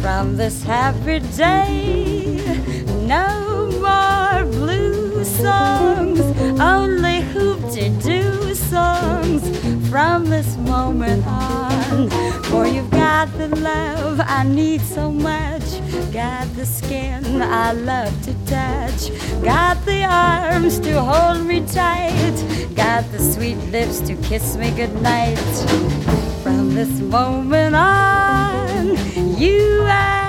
from 0.00 0.36
this 0.36 0.62
happy 0.62 1.20
day, 1.36 2.40
no 3.06 3.70
more 3.80 4.44
blue 4.52 5.24
songs, 5.24 6.20
only 6.60 7.20
hoop-de-doo 7.20 8.54
songs. 8.54 9.42
From 9.90 10.26
this 10.26 10.56
moment 10.58 11.26
on, 11.26 12.08
for 12.44 12.64
you've 12.64 12.92
got 12.92 13.26
the 13.36 13.48
love 13.48 14.20
I 14.24 14.44
need 14.44 14.82
so 14.82 15.10
much. 15.10 15.64
Got 16.12 16.46
the 16.54 16.64
skin 16.64 17.42
I 17.42 17.72
love 17.72 18.14
to 18.22 18.32
touch. 18.46 19.10
Got 19.42 19.84
the 19.84 20.04
arms 20.04 20.78
to 20.80 21.02
hold 21.02 21.44
me 21.44 21.66
tight. 21.66 22.70
Got 22.76 23.10
the 23.10 23.18
sweet 23.18 23.58
lips 23.72 23.98
to 24.02 24.14
kiss 24.22 24.56
me 24.56 24.70
goodnight. 24.70 25.38
From 26.44 26.72
this 26.76 27.00
moment 27.00 27.74
on, 27.74 28.96
you 29.36 29.82
and 29.88 30.19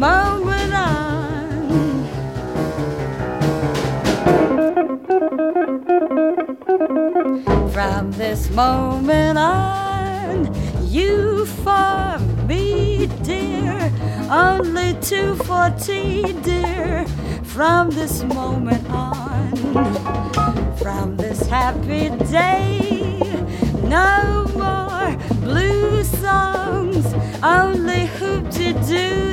moment 0.00 0.72
on. 0.72 2.08
From 7.70 8.10
this 8.12 8.48
moment 8.50 9.36
on, 9.38 10.54
you 10.86 11.44
for 11.44 12.18
me, 12.48 13.08
dear, 13.22 13.92
only 14.30 14.94
240, 15.02 16.32
dear. 16.40 17.06
From 17.44 17.90
this 17.90 18.22
moment 18.22 18.88
on, 18.88 19.54
from 20.76 21.18
this 21.18 21.46
happy 21.46 22.08
day, 22.30 23.20
no 23.84 24.46
more 24.54 25.14
blue 25.42 26.02
songs, 26.04 27.04
only 27.42 28.06
hoop-de-doo 28.06 28.78
songs. 28.86 29.29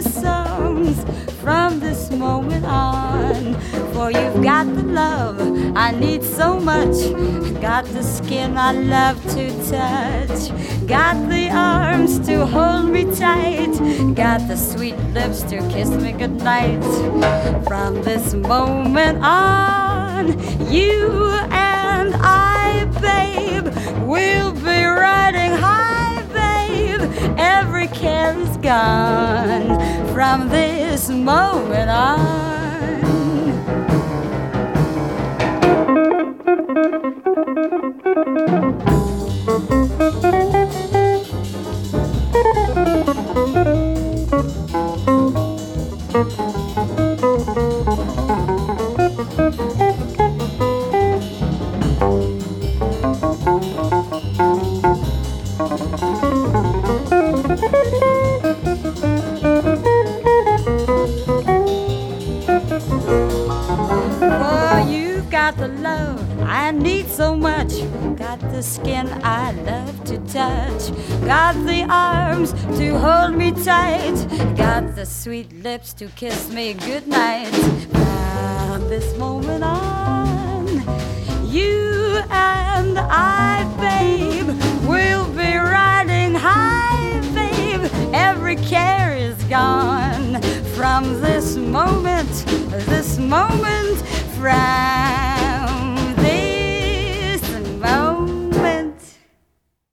From 1.47 1.79
this 1.79 2.11
moment 2.11 2.65
on, 2.65 3.53
for 3.93 4.11
you've 4.11 4.43
got 4.43 4.65
the 4.75 4.83
love 4.83 5.39
I 5.77 5.91
need 5.91 6.21
so 6.21 6.59
much, 6.59 6.97
got 7.61 7.85
the 7.85 8.03
skin 8.03 8.57
I 8.57 8.73
love 8.73 9.23
to 9.33 9.47
touch, 9.69 10.51
got 10.85 11.29
the 11.29 11.49
arms 11.49 12.19
to 12.27 12.45
hold 12.45 12.89
me 12.89 13.05
tight, 13.15 13.71
got 14.13 14.45
the 14.49 14.57
sweet 14.57 14.97
lips 15.13 15.43
to 15.43 15.59
kiss 15.69 15.89
me 15.89 16.11
goodnight. 16.11 16.83
From 17.65 18.03
this 18.03 18.33
moment 18.33 19.19
on, 19.23 20.27
you 20.69 21.29
and 21.49 22.13
I, 22.19 22.83
babe, 22.99 23.73
will 24.05 24.51
be 24.51 24.83
riding 24.83 25.53
high. 25.53 25.96
Every 27.59 27.87
care 27.87 28.37
is 28.39 28.55
gone 28.57 29.79
from 30.13 30.47
this 30.49 31.09
moment 31.09 31.89
on. 31.89 33.16
Got 71.27 71.55
the 71.65 71.83
arms 71.89 72.53
to 72.77 72.97
hold 72.97 73.35
me 73.35 73.51
tight. 73.51 74.15
Got 74.55 74.95
the 74.95 75.05
sweet 75.05 75.51
lips 75.61 75.91
to 75.95 76.07
kiss 76.07 76.49
me 76.49 76.73
goodnight. 76.73 77.53
From 77.91 78.87
this 78.87 79.13
moment 79.17 79.61
on, 79.61 80.67
you 81.45 82.21
and 82.31 82.97
I, 82.97 83.65
babe, 83.77 84.47
will 84.87 85.27
be 85.33 85.57
riding 85.57 86.33
high, 86.33 87.19
babe. 87.35 87.91
Every 88.13 88.55
care 88.55 89.13
is 89.13 89.35
gone 89.49 90.41
from 90.77 91.19
this 91.19 91.57
moment, 91.57 92.31
this 92.87 93.17
moment, 93.17 93.97
from 94.37 94.96